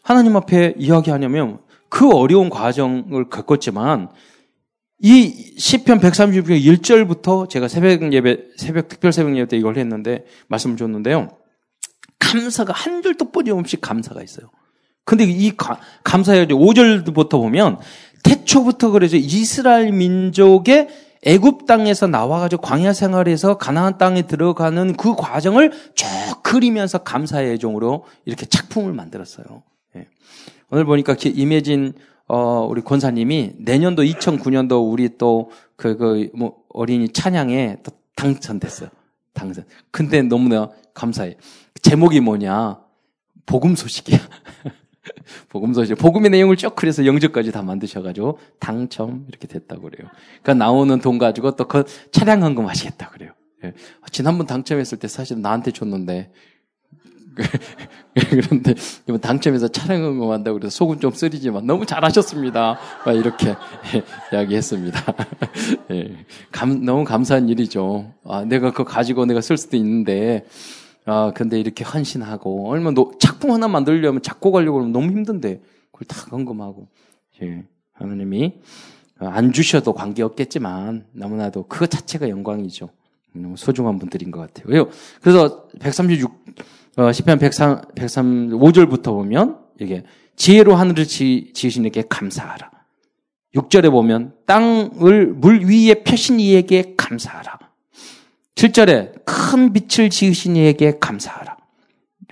하나님 0.03 0.37
앞에 0.37 0.75
이야기하냐면 0.77 1.59
그 1.95 2.11
어려운 2.11 2.51
과정을 2.51 3.31
겪었지만 3.31 4.09
이 4.99 5.55
시편 5.57 6.01
136편 6.01 6.61
1절부터 6.61 7.49
제가 7.49 7.69
새벽 7.69 8.13
예배 8.13 8.37
새벽 8.57 8.89
특별 8.89 9.13
새벽 9.13 9.37
예배 9.37 9.47
때 9.47 9.57
이걸 9.57 9.79
했는데 9.79 10.25
말씀을 10.49 10.77
줬는데요. 10.77 11.29
감사가 12.19 12.73
한 12.73 13.01
줄도 13.01 13.31
빠짐없이 13.31 13.81
감사가 13.81 14.25
있어요. 14.25 14.51
근데 15.05 15.23
이 15.23 15.53
감사의 16.03 16.49
5절부터 16.49 17.31
보면 17.31 17.79
태초부터 18.25 18.91
그래서 18.91 19.17
이스라엘 19.17 19.93
민족의 19.93 20.89
애굽 21.23 21.67
땅에서 21.67 22.09
나와가지고 22.09 22.61
광야 22.61 22.93
생활에서 22.93 23.57
가나안 23.57 23.99
땅에 23.99 24.23
들어가는 24.23 24.97
그 24.97 25.15
과정을 25.15 25.71
쭉 25.95 26.09
그리면서 26.43 26.99
감사의 26.99 27.53
애종으로 27.53 28.05
이렇게 28.25 28.47
작품을 28.47 28.93
만들었어요. 28.93 29.63
예. 30.73 30.75
오늘 30.75 30.85
보니까 30.85 31.17
임혜진 31.23 31.95
어, 32.27 32.67
우리 32.69 32.81
권사님이 32.81 33.53
내년도 33.59 34.03
2009년도 34.03 34.91
우리 34.91 35.19
또 35.19 35.51
그, 35.77 35.97
그, 35.97 36.31
뭐, 36.35 36.57
어린이 36.71 37.09
찬양에 37.11 37.79
또 37.83 37.93
당선됐어요. 38.17 38.89
당선. 39.35 39.65
근데 39.91 40.23
너무나 40.23 40.71
감사해. 40.95 41.37
제목이 41.83 42.21
뭐냐. 42.21 42.81
복음 43.47 43.75
소식이야. 43.77 44.19
복음 45.51 45.75
소식. 45.75 45.97
복음의 45.97 46.31
내용을 46.31 46.57
쭉 46.57 46.75
그래서 46.75 47.05
영접까지 47.05 47.53
다 47.53 47.63
만드셔가지고 47.63 48.39
당첨 48.59 49.27
이렇게 49.29 49.47
됐다고 49.47 49.83
그래요. 49.83 50.09
그러니까 50.43 50.55
나오는 50.55 50.99
돈 51.01 51.19
가지고 51.19 51.57
또 51.57 51.67
그 51.69 51.85
차량 52.11 52.43
헌금 52.43 52.67
하시겠다 52.67 53.11
그래요. 53.11 53.33
예. 53.65 53.75
지난번 54.11 54.47
당첨했을 54.47 54.99
때 54.99 55.09
사실 55.09 55.41
나한테 55.43 55.73
줬는데 55.73 56.33
그런데 58.15 58.75
이번 59.09 59.21
당첨해서 59.21 59.69
촬영한 59.69 60.19
거 60.19 60.33
한다고 60.33 60.59
그래서 60.59 60.75
속은 60.75 61.01
좀 61.01 61.13
쓰리지만 61.13 61.67
너무 61.67 61.85
잘하셨습니다. 61.85 62.79
이렇게 63.15 63.55
이야기했습니다. 64.33 65.15
예. 65.91 66.17
감, 66.53 66.85
너무 66.85 67.05
감사한 67.05 67.49
일이죠. 67.49 68.13
아, 68.25 68.45
내가 68.45 68.71
그거 68.71 68.85
가지고 68.85 69.27
내가 69.27 69.41
쓸 69.41 69.57
수도 69.57 69.77
있는데, 69.77 70.47
아, 71.07 71.33
근데 71.35 71.59
이렇게 71.59 71.85
헌신하고, 71.85 72.69
얼마나 72.71 72.95
노, 72.95 73.13
작품 73.19 73.51
하나 73.51 73.69
만들려면 73.69 74.23
작곡하려고 74.23 74.79
하면 74.79 74.93
너무 74.93 75.11
힘든데, 75.11 75.61
그걸 75.93 76.07
다 76.07 76.27
헌금하고, 76.31 76.89
예. 77.43 77.65
하나님이 77.93 78.55
안 79.19 79.53
주셔도 79.53 79.93
관계없겠지만, 79.93 81.07
너무나도 81.13 81.67
그 81.69 81.87
자체가 81.89 82.29
영광이죠. 82.29 82.91
너무 83.35 83.57
소중한 83.57 83.99
분들인 83.99 84.31
것 84.31 84.41
같아요. 84.41 84.89
그래서 85.21 85.69
136, 85.81 86.44
어, 86.97 87.11
10편 87.11 87.41
103, 87.41 87.83
103, 87.97 88.51
5절부터 88.51 89.05
보면, 89.07 89.59
이게, 89.81 90.05
지혜로 90.37 90.77
하늘을 90.77 91.07
지, 91.07 91.51
지으신 91.53 91.85
이에게 91.85 92.05
감사하라. 92.09 92.71
6절에 93.57 93.91
보면, 93.91 94.35
땅을 94.47 95.27
물 95.35 95.65
위에 95.65 96.05
펴신 96.05 96.39
이에게 96.39 96.95
감사하라. 96.97 97.59
7절에 98.55 99.25
큰 99.25 99.73
빛을 99.73 100.11
지으신 100.11 100.55
이에게 100.57 100.99
감사하라. 101.01 101.57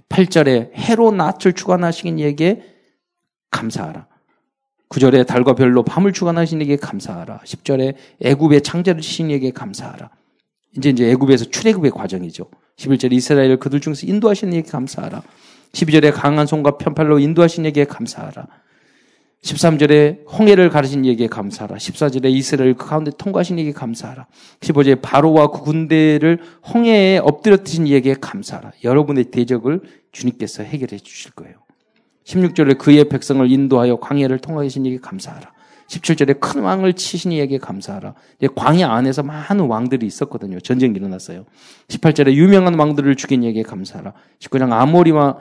8절에 0.09 0.73
해로 0.75 1.11
낯을 1.11 1.55
주관하신 1.57 2.19
이에게 2.21 2.63
감사하라. 3.51 4.07
9절에 4.91 5.27
달과 5.27 5.55
별로 5.55 5.83
밤을 5.83 6.13
주관하신 6.13 6.61
이에게 6.61 6.77
감사하라. 6.77 7.41
10절에 7.45 7.95
애굽의 8.21 8.63
창자를 8.63 9.01
치신 9.01 9.31
이에게 9.31 9.51
감사하라. 9.51 10.11
이제 10.77 10.91
이제 10.91 11.11
애굽에서 11.11 11.47
출애굽의 11.47 11.91
과정이죠. 11.91 12.47
11절에 12.77 13.13
이스라엘을 13.13 13.59
그들 13.59 13.81
중에서 13.81 14.07
인도하신 14.07 14.53
이에게 14.53 14.71
감사하라. 14.71 15.23
12절에 15.73 16.13
강한 16.13 16.47
손과 16.47 16.79
편팔로 16.79 17.19
인도하신 17.19 17.65
이에게 17.65 17.85
감사하라. 17.85 18.47
13절에 19.43 20.31
홍해를 20.31 20.71
가르신 20.71 21.05
이에게 21.05 21.27
감사하라. 21.27 21.77
14절에 21.77 22.27
이스라엘 22.27 22.75
그 22.75 22.87
가운데 22.87 23.11
통과하신 23.17 23.59
이에게 23.59 23.73
감사하라. 23.73 24.27
15절에 24.61 25.03
바로와 25.03 25.49
그 25.49 25.63
군대를 25.63 26.39
홍해에 26.73 27.19
엎드려뜨신 27.19 27.89
이에게 27.89 28.15
감사하라. 28.15 28.73
여러분의 28.85 29.25
대적을 29.25 29.81
주님께서 30.13 30.63
해결해 30.63 30.99
주실 30.99 31.33
거예요. 31.33 31.62
16절에 32.25 32.79
그의 32.79 33.09
백성을 33.09 33.51
인도하여 33.51 33.97
광야를 33.97 34.39
통하게 34.39 34.67
하신 34.67 34.87
이에게 34.87 34.99
감사하라. 34.99 35.53
17절에 35.89 36.41
큰 36.41 36.63
왕을 36.63 36.95
치신 36.95 37.33
이에게 37.33 37.59
감사하라. 37.59 38.15
광야 38.55 38.91
안에서 38.91 39.23
많은 39.23 39.67
왕들이 39.67 40.07
있었거든요. 40.07 40.59
전쟁이 40.61 40.97
일어났어요. 40.97 41.45
18절에 41.89 42.33
유명한 42.33 42.79
왕들을 42.79 43.15
죽인 43.17 43.43
이에게 43.43 43.63
감사하라. 43.63 44.15
19장 44.39 44.73
아모리와 44.73 45.39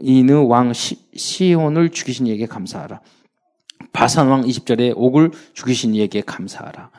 이느 0.00 0.32
왕 0.32 0.72
시, 0.72 1.54
온을 1.54 1.90
죽이신 1.90 2.26
이에게 2.28 2.46
감사하라. 2.46 3.00
바산 3.92 4.28
왕 4.28 4.42
20절에 4.42 4.94
옥을 4.96 5.32
죽이신 5.52 5.94
이에게 5.94 6.22
감사하라. 6.22 6.90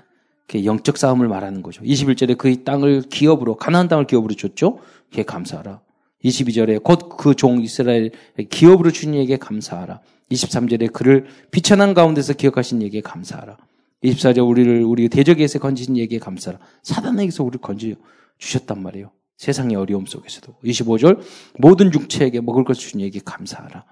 영적 0.63 0.97
싸움을 0.97 1.27
말하는 1.27 1.63
거죠. 1.63 1.81
21절에 1.81 2.37
그의 2.37 2.63
땅을 2.63 3.03
기업으로 3.09 3.55
가나안 3.55 3.87
땅을 3.87 4.05
기업으로 4.05 4.35
줬죠. 4.35 4.79
그게 5.09 5.23
감사하라. 5.23 5.81
22절에 6.23 6.83
곧 6.83 7.09
그 7.17 7.35
종 7.35 7.61
이스라엘 7.61 8.11
기업으로 8.49 8.91
주신 8.91 9.13
이에게 9.13 9.37
감사하라. 9.37 10.01
23절에 10.31 10.91
그를 10.93 11.25
비천한 11.51 11.93
가운데서 11.93 12.33
기억하신 12.33 12.81
얘기에 12.81 13.01
감사하라. 13.01 13.57
24절 14.03 14.47
우리를 14.47 14.83
우리 14.83 15.09
대적에서 15.09 15.59
건지신 15.59 15.97
얘기에 15.97 16.19
감사하라. 16.19 16.59
사단에게서 16.81 17.43
우리를 17.43 17.61
건져 17.61 17.87
주셨단 18.37 18.81
말이에요. 18.81 19.11
세상의 19.37 19.75
어려움 19.75 20.05
속에서도. 20.05 20.55
25절 20.63 21.19
모든 21.59 21.93
육체에게 21.93 22.41
먹을 22.41 22.63
것을 22.63 22.81
주신 22.81 23.01
얘기에 23.01 23.21
감사하라. 23.25 23.85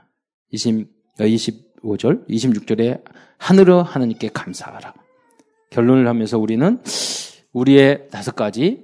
20, 0.52 0.88
25절 1.20 2.28
26절에 2.30 3.04
하늘어 3.38 3.82
하나님께 3.82 4.30
감사하라. 4.34 4.94
결론을 5.70 6.08
하면서 6.08 6.38
우리는 6.38 6.82
우리의 7.54 8.08
다섯 8.12 8.36
가지를 8.36 8.84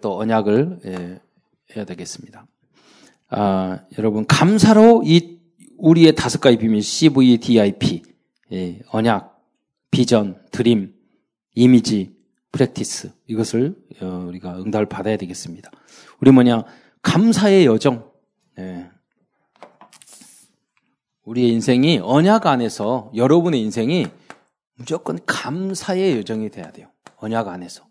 또 0.00 0.18
언약을 0.18 0.80
예, 0.86 1.20
해야 1.74 1.84
되겠습니다. 1.84 2.46
아, 3.30 3.80
여러분 3.98 4.26
감사로 4.26 5.02
이 5.04 5.38
우리의 5.76 6.14
다섯 6.14 6.40
가지 6.40 6.56
비밀 6.56 6.82
CVDIP 6.82 8.02
예, 8.52 8.80
언약, 8.90 9.40
비전, 9.90 10.40
드림, 10.50 10.94
이미지, 11.54 12.16
프랙티스 12.52 13.12
이것을 13.26 13.76
어, 14.00 14.24
우리가 14.28 14.58
응답을 14.58 14.86
받아야 14.86 15.16
되겠습니다. 15.16 15.70
우리 16.20 16.30
뭐냐 16.30 16.64
감사의 17.02 17.66
여정. 17.66 18.10
예. 18.58 18.90
우리의 21.24 21.50
인생이 21.50 22.00
언약 22.02 22.46
안에서 22.46 23.12
여러분의 23.14 23.60
인생이 23.60 24.06
무조건 24.74 25.18
감사의 25.26 26.16
여정이 26.18 26.50
돼야 26.50 26.70
돼요. 26.70 26.88
언약 27.16 27.48
안에서. 27.48 27.87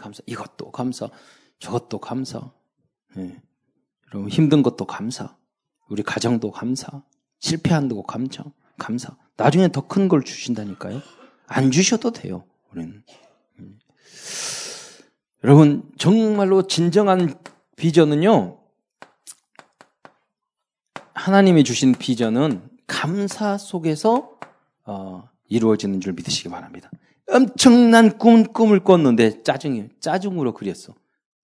감사. 0.00 0.22
이것도 0.26 0.70
감사. 0.72 1.08
저것도 1.58 1.98
감사. 2.00 2.50
예. 3.18 3.40
여러분 4.12 4.30
힘든 4.30 4.62
것도 4.62 4.86
감사. 4.86 5.36
우리 5.88 6.02
가정도 6.02 6.50
감사. 6.50 7.02
실패한 7.40 7.88
것도 7.88 8.02
감사. 8.02 8.44
감사. 8.78 9.16
나중에 9.36 9.68
더 9.68 9.82
큰 9.86 10.08
걸 10.08 10.22
주신다니까요. 10.22 11.00
안 11.46 11.70
주셔도 11.70 12.10
돼요. 12.12 12.44
우리는. 12.72 13.02
음. 13.58 13.78
여러분 15.44 15.90
정말로 15.98 16.66
진정한 16.66 17.34
비전은요. 17.76 18.58
하나님이 21.14 21.64
주신 21.64 21.92
비전은 21.92 22.68
감사 22.86 23.58
속에서 23.58 24.38
어, 24.84 25.28
이루어지는 25.48 26.00
줄 26.00 26.12
믿으시기 26.12 26.48
바랍니다. 26.48 26.90
엄청난 27.30 28.18
꿈, 28.18 28.44
꿈을 28.44 28.80
꿨는데 28.80 29.42
짜증이, 29.42 29.88
짜증으로 30.00 30.54
그렸어. 30.54 30.94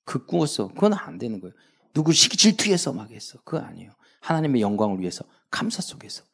그 0.04 0.24
꾸었어. 0.24 0.68
그건 0.68 0.94
안 0.94 1.18
되는 1.18 1.40
거예요. 1.40 1.54
누구 1.92 2.12
시기 2.12 2.36
질투해서 2.36 2.92
막 2.92 3.10
했어. 3.10 3.38
그거 3.44 3.58
아니에요. 3.64 3.90
하나님의 4.20 4.60
영광을 4.60 5.00
위해서 5.00 5.24
감사 5.50 5.80
속에서. 5.80 6.24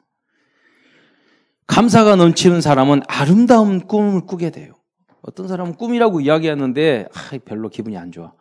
감사가 1.67 2.15
넘치는 2.15 2.61
사람은 2.61 3.01
아름다운 3.07 3.87
꿈을 3.87 4.25
꾸게 4.25 4.49
돼요. 4.51 4.73
어떤 5.21 5.47
사람은 5.47 5.75
꿈이라고 5.75 6.21
이야기하는데 6.21 7.07
아, 7.13 7.37
별로 7.45 7.69
기분이 7.69 7.97
안 7.97 8.11
좋아. 8.11 8.33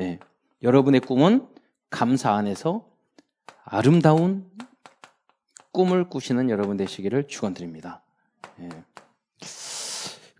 예. 0.00 0.20
여러분의 0.62 1.00
꿈은 1.00 1.48
감사 1.90 2.32
안에서 2.32 2.86
아름다운 3.64 4.48
꿈을 5.72 6.08
꾸시는 6.08 6.50
여러분 6.50 6.76
되시기를 6.76 7.26
축원드립니다. 7.26 8.02
예. 8.60 8.68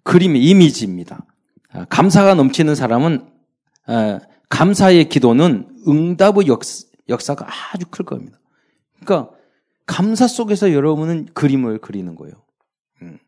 그림 0.09 0.37
이미지입니다. 0.37 1.23
아, 1.71 1.85
감사가 1.85 2.33
넘치는 2.33 2.75
사람은 2.75 3.31
아, 3.85 4.21
감사의 4.49 5.11
기도는 5.11 5.83
응답의 5.87 6.47
역사, 7.11 7.35
가 7.35 7.47
아주 7.75 7.85
클 7.91 8.07
겁니다. 8.07 8.41
그러니까 9.01 9.31
감사 9.85 10.27
속에서 10.27 10.73
여러분은 10.73 11.27
그림을 11.35 11.81
그리는 11.81 12.15
거예요. 12.15 12.43
음. 13.03 13.19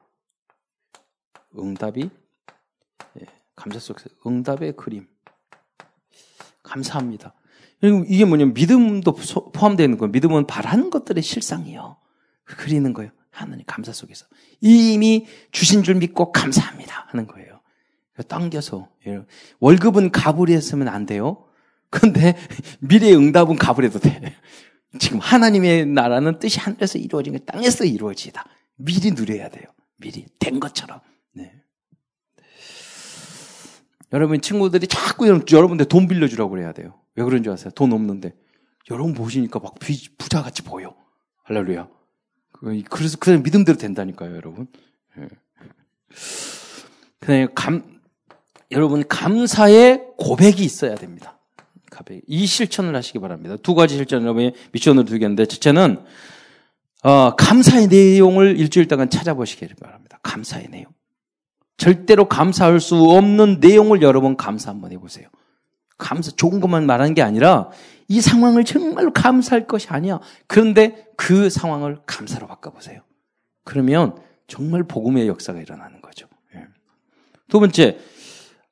응답이 1.58 2.08
예, 3.20 3.26
감사 3.54 3.78
속에서 3.78 4.08
응답의 4.26 4.72
그림. 4.76 5.06
감사합니다. 6.62 7.34
이게 8.08 8.24
뭐냐면 8.24 8.54
믿음도 8.54 9.12
포함되어 9.52 9.84
있는 9.84 9.98
거예요. 9.98 10.12
믿음은 10.12 10.46
바라는 10.46 10.88
것들의 10.88 11.22
실상이에요. 11.22 11.98
그리는 12.44 12.90
거예요. 12.94 13.10
하나님 13.40 13.64
감사 13.66 13.92
속에서. 13.92 14.26
이미 14.60 15.26
주신 15.52 15.82
줄 15.82 15.96
믿고 15.96 16.32
감사합니다. 16.32 17.06
하는 17.08 17.26
거예요. 17.26 17.60
당겨서. 18.28 18.88
예. 19.06 19.20
월급은 19.60 20.10
갑을 20.10 20.50
했으면 20.50 20.88
안 20.88 21.06
돼요. 21.06 21.46
근데 21.90 22.36
미래의 22.80 23.16
응답은 23.16 23.56
갑을 23.56 23.84
해도 23.84 23.98
돼. 23.98 24.34
지금 24.98 25.18
하나님의 25.18 25.86
나라는 25.86 26.38
뜻이 26.38 26.58
하늘에서 26.60 26.98
이루어진 26.98 27.32
게 27.32 27.38
땅에서 27.40 27.84
이루어지다. 27.84 28.44
미리 28.76 29.12
누려야 29.12 29.48
돼요. 29.48 29.64
미리 29.96 30.26
된 30.38 30.60
것처럼. 30.60 31.00
네. 31.32 31.52
여러분 34.12 34.40
친구들이 34.40 34.86
자꾸 34.88 35.28
여러분들 35.28 35.86
돈 35.86 36.08
빌려주라고 36.08 36.50
그래야 36.50 36.72
돼요. 36.72 37.00
왜 37.14 37.24
그런 37.24 37.42
줄 37.42 37.52
아세요? 37.52 37.70
돈 37.74 37.92
없는데. 37.92 38.34
여러분 38.90 39.14
보시니까 39.14 39.60
막 39.60 39.74
부자같이 40.18 40.62
보여. 40.62 40.96
할렐루야. 41.44 41.88
그래서 42.88 43.16
그냥 43.18 43.42
믿음대로 43.42 43.78
된다니까요, 43.78 44.36
여러분. 44.36 44.66
예. 45.18 45.28
그냥 47.20 47.48
감, 47.54 48.00
여러분 48.70 49.06
감사의 49.06 50.04
고백이 50.16 50.62
있어야 50.62 50.94
됩니다. 50.94 51.38
이 52.26 52.46
실천을 52.46 52.96
하시기 52.96 53.18
바랍니다. 53.18 53.56
두 53.62 53.74
가지 53.74 53.96
실천 53.96 54.22
여러분이 54.22 54.54
미션으로 54.72 55.04
두겠는데 55.04 55.44
첫째는 55.46 56.02
어, 57.02 57.34
감사의 57.36 57.88
내용을 57.88 58.58
일주일 58.58 58.88
동안 58.88 59.10
찾아보시기 59.10 59.66
바랍니다. 59.80 60.18
감사의 60.22 60.68
내용. 60.70 60.86
절대로 61.76 62.26
감사할 62.26 62.80
수 62.80 62.96
없는 62.96 63.58
내용을 63.60 64.02
여러분 64.02 64.36
감사 64.36 64.70
한번 64.70 64.92
해보세요. 64.92 65.28
감사, 65.98 66.30
좋은 66.30 66.60
것만 66.60 66.86
말하는 66.86 67.14
게 67.14 67.22
아니라 67.22 67.70
이 68.10 68.20
상황을 68.20 68.64
정말로 68.64 69.12
감사할 69.12 69.68
것이 69.68 69.86
아니야. 69.88 70.18
그런데 70.48 71.06
그 71.16 71.48
상황을 71.48 72.00
감사로 72.06 72.48
바꿔보세요. 72.48 73.02
그러면 73.62 74.16
정말 74.48 74.82
복음의 74.82 75.28
역사가 75.28 75.60
일어나는 75.60 76.00
거죠. 76.02 76.26
예. 76.56 76.66
두 77.48 77.60
번째, 77.60 77.98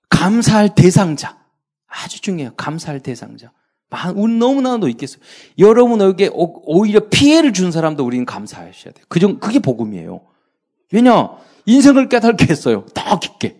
감사할 0.09 0.74
대상자. 0.74 1.39
아주 1.86 2.20
중요해요. 2.20 2.55
감사할 2.57 2.99
대상자. 2.99 3.53
너무나도 3.91 4.89
있겠어요. 4.89 5.22
여러분 5.61 6.03
에게 6.03 6.28
오히려 6.32 7.09
피해를 7.09 7.53
준 7.53 7.70
사람도 7.70 8.05
우리는 8.05 8.26
감사하셔야 8.26 8.93
돼요. 8.93 9.05
그 9.09 9.20
정, 9.20 9.39
그게 9.39 9.61
복음이에요. 9.61 10.20
왜냐? 10.93 11.30
인생을 11.64 12.09
깨닫게 12.09 12.45
했어요. 12.47 12.86
더 12.93 13.20
깊게. 13.20 13.57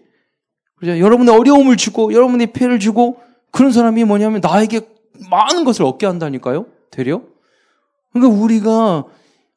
그죠? 0.75 0.99
여러분의 0.99 1.33
어려움을 1.37 1.77
주고, 1.77 2.13
여러분의 2.13 2.49
피해를 2.49 2.81
주고, 2.81 3.21
그런 3.53 3.71
사람이 3.71 4.03
뭐냐면 4.05 4.41
나에게 4.41 4.98
많은 5.31 5.65
것을 5.65 5.85
얻게 5.85 6.07
한다니까요? 6.07 6.67
되려? 6.91 7.23
그러니까 8.13 8.41
우리가 8.41 9.05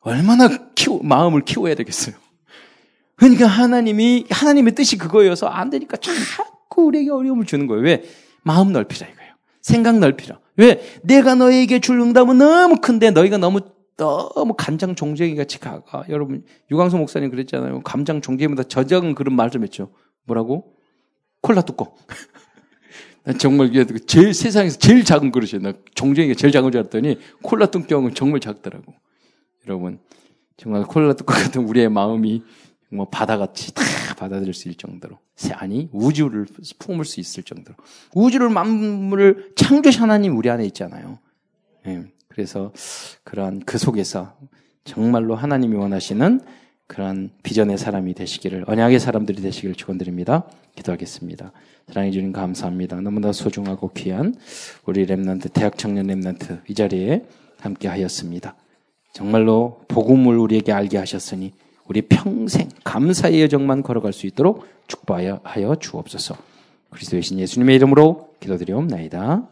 얼마나 0.02 0.48
키워, 0.76 1.00
마음을 1.04 1.42
키워야 1.42 1.76
되겠어요. 1.76 2.16
그러니까 3.16 3.46
하나님이, 3.48 4.26
하나님의 4.30 4.74
뜻이 4.76 4.98
그거여서 4.98 5.48
안 5.48 5.70
되니까 5.70 5.98
자꾸 5.98 6.84
우리에게 6.86 7.12
어려움을 7.12 7.46
주는 7.46 7.68
거예요. 7.68 7.84
왜? 7.84 8.04
마음 8.44 8.72
넓히라 8.72 9.08
이거예요. 9.08 9.34
생각 9.62 10.00
넓히라. 10.00 10.40
왜? 10.58 10.82
내가 11.04 11.36
너에게 11.36 11.80
줄 11.80 12.00
응답은 12.00 12.38
너무 12.40 12.78
큰데 12.82 13.12
너희가 13.12 13.38
너무 13.38 13.60
너무 13.98 14.56
간장 14.58 14.96
종쟁이 14.96 15.36
같이 15.36 15.60
가가. 15.60 16.06
여러분 16.10 16.44
유광수 16.72 16.98
목사님 16.98 17.30
그랬잖아요. 17.30 17.82
감장 17.84 18.22
종쟁이보다 18.22 18.64
저작은 18.64 19.14
그런 19.14 19.36
말 19.36 19.52
좀 19.52 19.62
했죠. 19.62 19.92
뭐라고? 20.26 20.74
콜라 21.42 21.62
뚜껑. 21.62 21.94
난 23.24 23.38
정말 23.38 23.72
제일 24.08 24.34
세상에서 24.34 24.78
제일 24.80 25.04
작은 25.04 25.32
그릇이에요. 25.32 25.62
나 25.62 25.74
종쟁이가 25.96 26.36
제일 26.36 26.52
작은 26.52 26.72
줄 26.72 26.80
알았더니 26.80 27.20
콜라 27.42 27.68
뚜껑은 27.68 28.16
정말 28.16 28.40
작더라고. 28.40 28.94
여러분 29.68 30.00
정말 30.58 30.84
콜라 30.84 31.14
뚜껑 31.14 31.38
같은 31.38 31.64
우리의 31.68 31.90
마음이 31.90 32.44
뭐 32.90 33.08
바다같이 33.10 33.74
다 33.74 33.84
받아들일 34.18 34.54
수 34.54 34.68
있을 34.68 34.78
정도로 34.78 35.18
아니 35.54 35.90
우주를 35.92 36.46
품을 36.80 37.06
수 37.06 37.20
있을 37.20 37.44
정도로 37.44 37.76
우주를 38.14 38.50
만물을 38.50 39.54
창조하신 39.56 40.02
하나님 40.02 40.38
우리 40.38 40.50
안에 40.50 40.66
있잖아요. 40.66 41.20
네. 41.86 42.06
그래서 42.28 42.72
그러한 43.24 43.62
그 43.66 43.78
속에서 43.78 44.38
정말로 44.84 45.36
하나님이 45.36 45.76
원하시는 45.76 46.42
그러한 46.88 47.32
비전의 47.44 47.78
사람이 47.78 48.14
되시기를 48.14 48.66
언약의 48.68 49.00
사람들이 49.00 49.42
되시기를 49.42 49.76
축원드립니다. 49.76 50.46
기도하겠습니다. 50.76 51.52
사랑의 51.88 52.12
주님 52.12 52.32
감사합니다. 52.32 53.02
너무나 53.02 53.32
소중하고 53.32 53.92
귀한 53.94 54.36
우리 54.86 55.06
Remnant 55.06 55.54
대학 55.54 55.78
청년 55.78 56.08
Remnant 56.08 56.62
이 56.70 56.74
자리에 56.74 57.26
함께 57.60 57.88
하였습니다. 57.88 58.56
정말로 59.14 59.82
복음을 59.88 60.38
우리에게 60.38 60.72
알게 60.72 60.98
하셨으니 60.98 61.54
우리 61.88 62.02
평생 62.04 62.70
감사의 62.84 63.42
여정만 63.42 63.84
걸어갈 63.84 64.14
수 64.14 64.26
있도록 64.28 64.66
축복하여 64.88 65.76
주옵소서. 65.80 66.36
그리스도의 66.92 67.22
신 67.22 67.40
예수님의 67.40 67.76
이름으로 67.76 68.34
기도드리옵나이다. 68.40 69.48